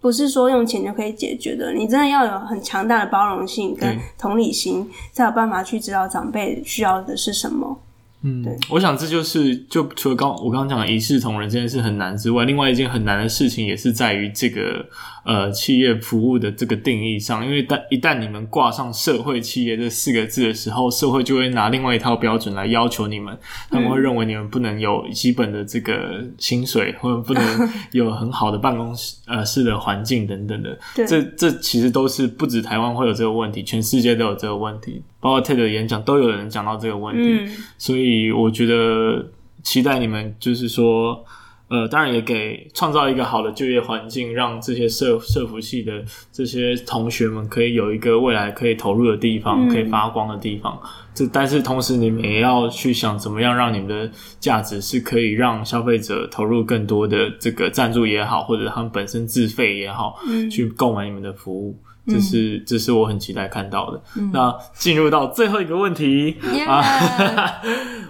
[0.00, 1.72] 不是说用钱就可以解决的。
[1.72, 7.78] 你真的要有很强大的包容性跟同理心，才有办法去知道长辈需要的是什么。
[8.24, 14.86] 嗯，对，我想这就是就除了刚我刚刚讲的一视同仁这件事很难之外，另外一件很难的事情也是在于这个
[15.24, 23.36] 呃企业服务的这个定义上，因为但一旦你们挂上社会企业这四个字的时候，社会就会拿另外一套标准来要求你们，
[23.68, 27.42] 他们会认为你们不能有基本的这个薪水，或者不能
[27.90, 30.78] 有很好的办公室呃室的环境等等的。
[30.94, 35.02] 对，这这其实都是不止台湾会有这个问题，全世界都有这个问题。
[35.22, 37.48] 包括 TED 的演讲都有人讲到这个问题，嗯、
[37.78, 39.24] 所以我觉得
[39.62, 41.24] 期待你们就是说，
[41.68, 50.76] 呃，当然也给创造一个好的就业环境，让这些社社服系的这些同学们可以有一个未来可以投入的地方，嗯、可以发光的地方。
[51.14, 54.10] 这但是同时你们也要去想怎么样让你们的
[54.40, 61.78] 价值是可以让消费者投入更多的这个赞助也好，或者他们本身自费也好，嗯、去购买你们的服务。
[62.06, 64.02] 这是这是我很期待看到的。
[64.16, 66.36] 嗯、那进入到最后一个问题.
[66.66, 66.82] 啊，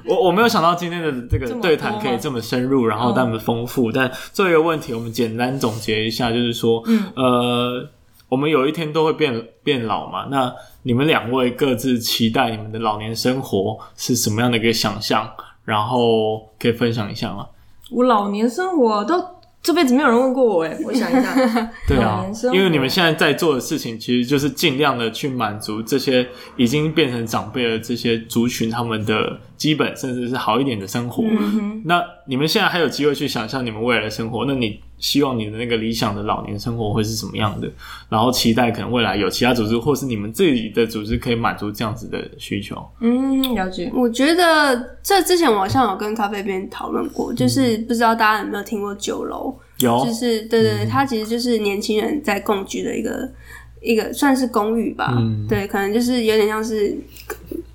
[0.06, 3.88] 我我没有想到今天的这个对谈可以这么深入，然后那么丰富。
[3.88, 7.88] 哦、但最后一个问题，我们简单总结一下，就是说，嗯、呃，
[8.28, 10.26] 我们有一天都会变变老嘛？
[10.30, 15.30] 那你们两位各自期待你们的老年生活是什么样的一个想象？
[15.64, 17.46] 然后可以分享一下吗？
[17.90, 19.41] 我老年生活都。
[19.62, 21.34] 这辈子没有人问过我哎，我想一下。
[21.86, 31.22] 对啊，因为你们现在在做的事情，其实就是尽量的去满足这些已经变成长辈的这些族群他们的基本，甚至是好一点的生活。
[31.22, 31.80] 嗯。
[31.84, 37.70] 那你们现在还有机会去想象你们未来的生活，那你希望你的那个理想的老年生活会是什么样的？
[38.08, 42.82] 然后期待可能未来有其他组织，或是你们自己的组织可以满足这样子的需求。
[43.00, 43.92] 嗯，了解。
[43.94, 49.54] 我觉得这之前我好像有跟咖啡边讨论过，就是不知道大家有没有听过酒楼？
[49.78, 53.28] 有，就是对对，它其实就是年轻人在共居的一个
[53.82, 55.12] 一个算是公寓吧。
[55.18, 56.96] 嗯，对，可能就是有点像是。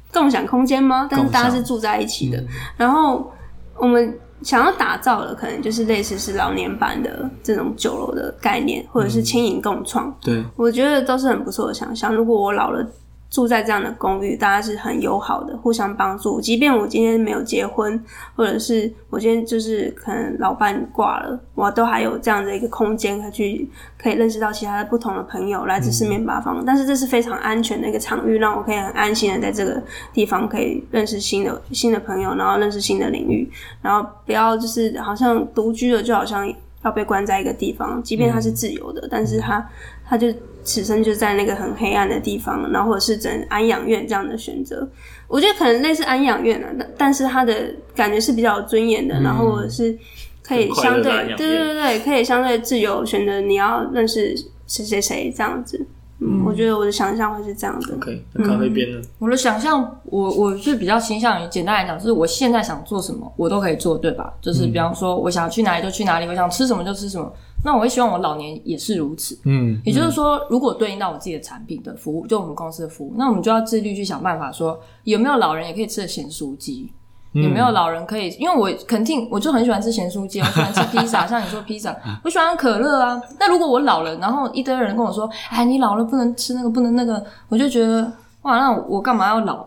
[0.10, 1.08] 共享空间吗？
[1.12, 2.40] 但是大家是住在一起的。
[2.40, 2.48] 嗯、
[2.78, 3.32] 然后
[3.76, 10.16] 我们想要打造的，可能就是类似是老年版的这种酒楼的概念，或者是轻盈共创。
[10.22, 12.14] 对，我觉得都是很不错的想象。
[12.14, 12.86] 如果我老了。
[13.30, 16.40] 住在这样的公寓，大家是很友好的，互相帮助。
[16.40, 18.02] 即便我今天没有结婚，
[18.36, 23.70] 或者是我今天就是可能老伴挂了，我都还有这样的一个空间，可以去
[24.02, 26.60] 可以认识到其他的不同的朋友，来自四面八方。
[26.60, 29.82] 嗯、但是这是非常安全的一个场域，让我可以很安心的在这个
[30.14, 33.52] 地方可以认识新的新的朋友，然后认识新的领域，
[33.82, 36.52] 然后不要就是好像独居了，就好像
[36.84, 38.02] 要被关在一个地方。
[38.02, 39.70] 即便他是自由的，嗯、但是他
[40.06, 40.34] 他就。
[40.68, 44.86] 此生就在那个很黑暗的地方，然后或者是整安养院这样的选择，
[45.30, 49.98] 我觉得可能类似安养院啊，但但是它的感觉是比较有尊严的，嗯、然后或者是
[50.44, 54.36] 可以相对对对对，可以相对自由选择你要认识
[54.68, 55.88] 谁谁谁这样子。
[56.20, 57.96] 嗯，我觉得我的想象会是这样的。
[57.96, 59.00] OK，那咖啡边呢？
[59.20, 64.34] 我的想象，我我是比较倾向于简单来讲，就是我现在想做什么，我都可以做，对吧？
[64.42, 67.32] 就是比方说，我想去哪里就去哪里，我想吃什么就吃什么。
[67.64, 69.38] 那我会希望我老年也是如此。
[69.46, 76.92] 嗯，也就是说，如果对应到我自己的产品的服务，就我们公司的服务，那我们就要自律去想办法，说有没有老人也可以吃的咸酥鸡。
[77.34, 78.30] 有没有老人可以？
[78.40, 83.22] 因为我肯定，我就很喜欢吃咸酥鸡，我喜欢吃披萨， 像你说披萨，我喜欢可乐啊。
[83.40, 89.64] 那如果我老了，然后一堆人跟我说：“哎，你老了不能吃那个，不能那个。”我就觉得哇，那我干嘛要老？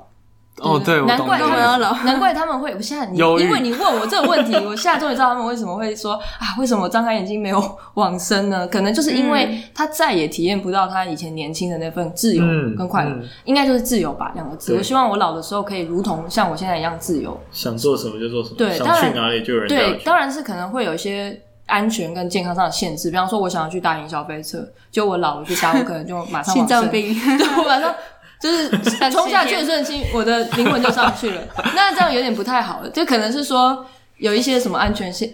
[0.60, 2.72] 哦，对，难怪他们要老， 难怪他们会。
[2.74, 8.66] 我现在你，因为你问我这个问题，我现在终于知道他们为什么会说啊，为什么张开眼睛没有往生呢？
[8.68, 12.44] 可能就是因为他再也体验不到他以前年轻的那份自由
[12.76, 14.76] 跟快乐，应该就是自由吧，两个字。
[14.76, 19.68] 我希望我老的时候可以如同像我现在一样自由，想做什么就做什么，对，想去哪里就有人。
[19.68, 24.58] 对，当然是可能会有一些安全跟健康上的限制，比方说我想要去搭云霄飞车，
[24.90, 27.94] 就我老了去搭，我可能就马上 心脏病， 对，我马上。
[28.40, 28.70] 就是
[29.10, 31.42] 冲下去的瞬间，我的灵魂就上去了。
[31.76, 33.84] 那这样有点不太好了，就可能是说
[34.16, 35.30] 有一些什么安全性，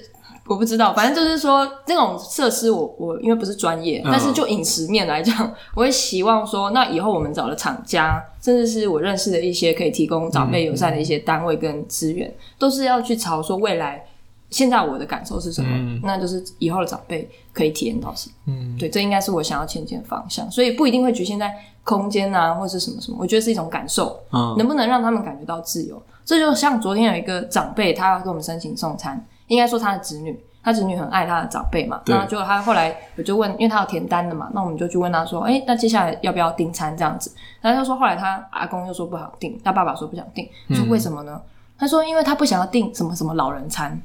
[0.47, 0.93] 我不知道。
[0.93, 14.05] 反正就是说这种设施我，我我因为不是专业，但是就饮食面来讲，我会希望说，那以后我们找的厂家，甚至是我认识的一些可以提供长辈友善的一些单位跟资源，嗯、都是要去朝说未来。
[14.57, 15.69] 现在我的感受是什么？
[15.71, 18.35] 嗯、那就是以后的长辈可以体验到什么？
[18.47, 21.55] 嗯，对，这应该是我想要前进的方向，所以不一定会局限在
[21.85, 23.19] 空间啊，或者是什么什么。
[23.21, 26.03] 我觉得是一种感受，嗯，能不能让他们感觉到自由？
[26.25, 37.31] 这就像昨天有一个长辈，他要跟我们申请送餐，应该说他的子女，他子女很爱他的长辈嘛，那就他后来我就问，因为他要填单的嘛，那我们就去问他说，哎，那接下来要不要订餐这样子？
[37.61, 41.33] 然后他说后来他阿公又说不好订，他爸爸说不想订，说为什么呢？
[41.37, 44.01] 嗯、他说因为他不想要订什么什么老人餐。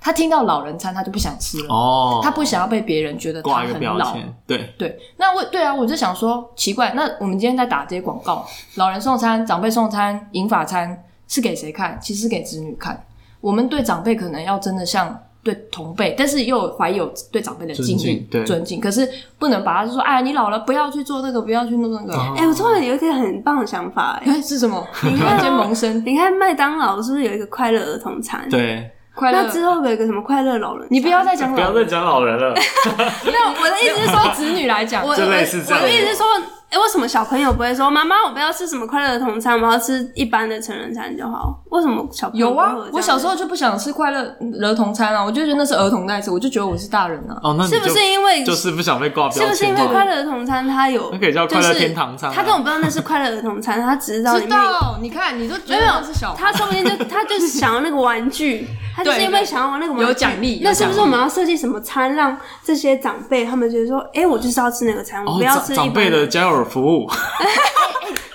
[0.00, 1.66] 他听到老人餐，他就不想吃了。
[1.68, 4.16] 哦，他不想要被别人觉得他很老。
[4.46, 8.46] 对对，那我对啊，我就想说奇怪，那我们今天在打这些广告，
[8.76, 11.98] 老人送餐、长辈送餐、银发餐是给谁看？
[12.00, 13.04] 其实是给子女看。
[13.42, 18.80] 我们对长辈可能要真的像对同辈，但是又怀有对长辈的敬意、尊敬。
[18.80, 19.06] 可是
[19.38, 22.18] 不能把他就说，哎，你老了不要去做那个，不要去弄那个。
[22.36, 24.86] 哎，我突然有一个很棒的想法，哎，是什么？
[25.04, 26.02] 你看，先萌生。
[26.06, 28.48] 你看麦当劳是不是有一个快乐儿童餐？
[28.48, 28.90] 对。
[29.20, 30.86] 那之后有一个什么快乐老人？
[30.90, 32.54] 你不要再讲，不要再讲老人了。
[33.24, 36.26] 没有，我的意思是说子女来讲，我的意思是说。
[36.70, 41.60] 哎，为什么小朋友不会说妈妈，我不要吃什么快乐的童餐，我要吃一般的成人餐就好？
[41.70, 42.76] 为什么小朋友有啊？
[42.92, 47.36] 我小时候就不想吃快乐儿童餐啊，我就觉得那是儿童在吃，我就觉得我是大人啊。
[47.42, 49.46] 哦，那是不是因为就是不想被挂标签？
[49.46, 51.10] 是不是因为快乐儿童餐它有？
[51.12, 52.30] 那可以叫快乐天堂餐。
[52.32, 54.38] 他根本不知道那是快乐儿童餐，他只知道。
[54.38, 56.36] 知道，你看，你都觉得那是小。
[56.38, 60.60] 他说不定就 他就是想要那个玩具，他就是因为想要玩那个玩具有奖励。
[60.62, 67.10] 那是不是我们要设计什么餐，让这些长辈他们觉得说，哎，我就是要吃那个餐，我不要吃长辈的交友服务。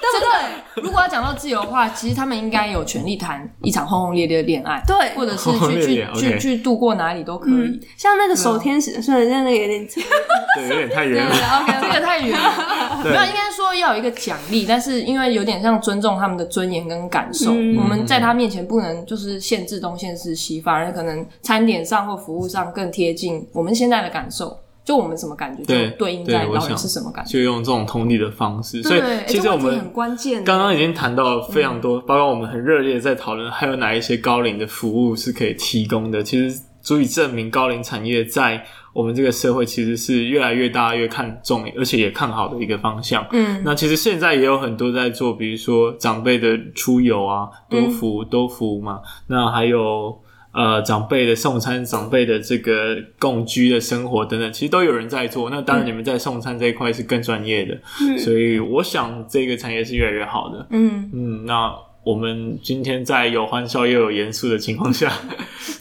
[0.07, 0.83] 对不对？
[0.83, 7.81] 如果要讲到自由的话，其实他们应该有权利谈一场轰轰烈烈的恋爱，对，或者是去去去去度过哪里都可以。
[7.97, 9.85] 像那个守天使，虽然现在那个有点，
[10.55, 11.35] 对，有点太远了。
[11.61, 13.01] OK，这个太远了。
[13.03, 24.57] 没有，应该说要有一个奖励，但是因为有点像尊重他们的尊严跟感受，我们在他面前不能就是限制东限制西，反而可能餐点上或服务上更贴近我们现在的感受。
[24.85, 28.83] 就我们什么感觉，就对应在老人是什么感觉，就用这种同理的方式。
[28.83, 36.21] 所以其实我们很关键，刚刚已经谈到了非常多，包括我们很热烈的在讨论，还有哪一些高龄的服务是可以提供的。
[36.21, 38.63] 其实足以证明高龄产业在
[38.93, 43.25] 我们这个社会其实是越来越大越看重，而且也看好的一个方向。
[43.31, 50.21] 嗯，那其实现在也有很多在做，比如说长辈的出游啊，多福多福嘛，那还有。
[50.55, 55.49] 呃，长辈的送餐，长辈的这个共居的生活等等，其实都有人在做。
[55.49, 60.65] 那当然，你们在送餐这一块是更专业的，嗯、所以我想这个产业是越来越好的。
[60.69, 61.75] 嗯嗯，那。
[62.05, 65.11] 我们今天在有欢笑又有严肃的情况下，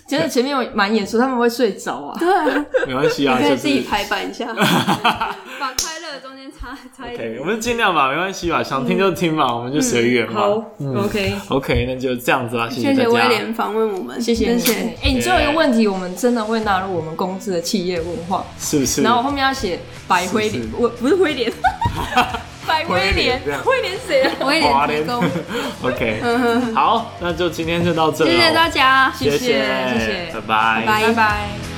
[0.08, 2.18] 真的前面有蛮严肃，他们会睡着啊。
[2.18, 7.36] 对，没关系啊，可以自己排版一下， 把快乐中间插插一点。
[7.38, 10.40] 我们尽量吧，没关系吧，想听就听嘛，我们就随缘嘛。
[10.40, 10.64] 好
[11.04, 12.70] ，OK OK，那就这样子啦。
[12.70, 14.72] 谢谢威廉访问我们，谢谢谢谢。
[15.02, 19.02] 哎，你最后一个问题，我们真的会纳入我们公司的企业文化，是不是？
[19.02, 21.52] 然后后面要写白灰脸，我不是灰脸。
[22.66, 24.32] 白威廉，威廉谁啊？
[24.44, 25.24] 威廉提供。
[25.90, 26.22] OK，
[26.74, 28.30] 好，那就今天就到这里。
[28.30, 30.40] 谢谢大家，谢谢，谢谢，拜
[30.86, 31.73] 拜，拜拜。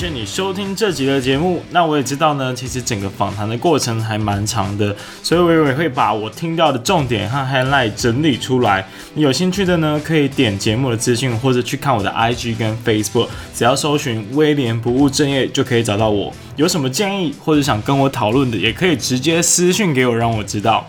[0.00, 1.62] 谢你收听这集的节目。
[1.72, 8.82] 那我也知道呢，其实整个访谈的过程还蛮长的，所以我也会把我听到的重点和 highlight 整理出来。
[9.12, 16.32] 你有兴趣的呢，可以点节目的资讯，或者去看我的 IG 跟 Facebook，只要搜寻威廉不务正业就可以找到我。
[16.56, 20.88] 有什么建议或者想跟我讨论的，也可以直接私讯给我，让我知道。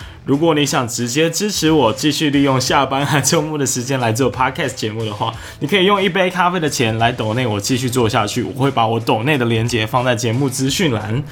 [0.23, 8.43] 如果你想直接支持我，继续利用下班和周末的时间来做 Podcast 节目的话，你可以用一杯咖啡的钱来抖内我继续做下去。
[8.43, 11.23] 我会把我抖内的链接放在节目资讯栏。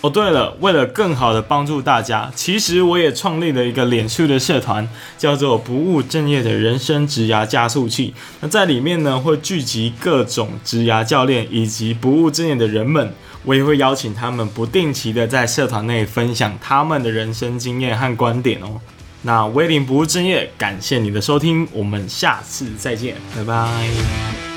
[0.00, 4.86] 哦，对了，为了更好的帮助大家，其实我也创立了一个脸书的社团，
[5.16, 8.12] 叫做“不务正业的人生职涯加速器”。
[8.42, 13.14] 那在里面呢，会聚集各种职涯教练以及不务正业的人们。
[13.44, 18.80] 我也会邀请他们不定期的在社团内分享他们的人生经验和观点哦。
[19.22, 24.53] 那威廉不务正业，感谢你的收听，我们下次再见，拜拜。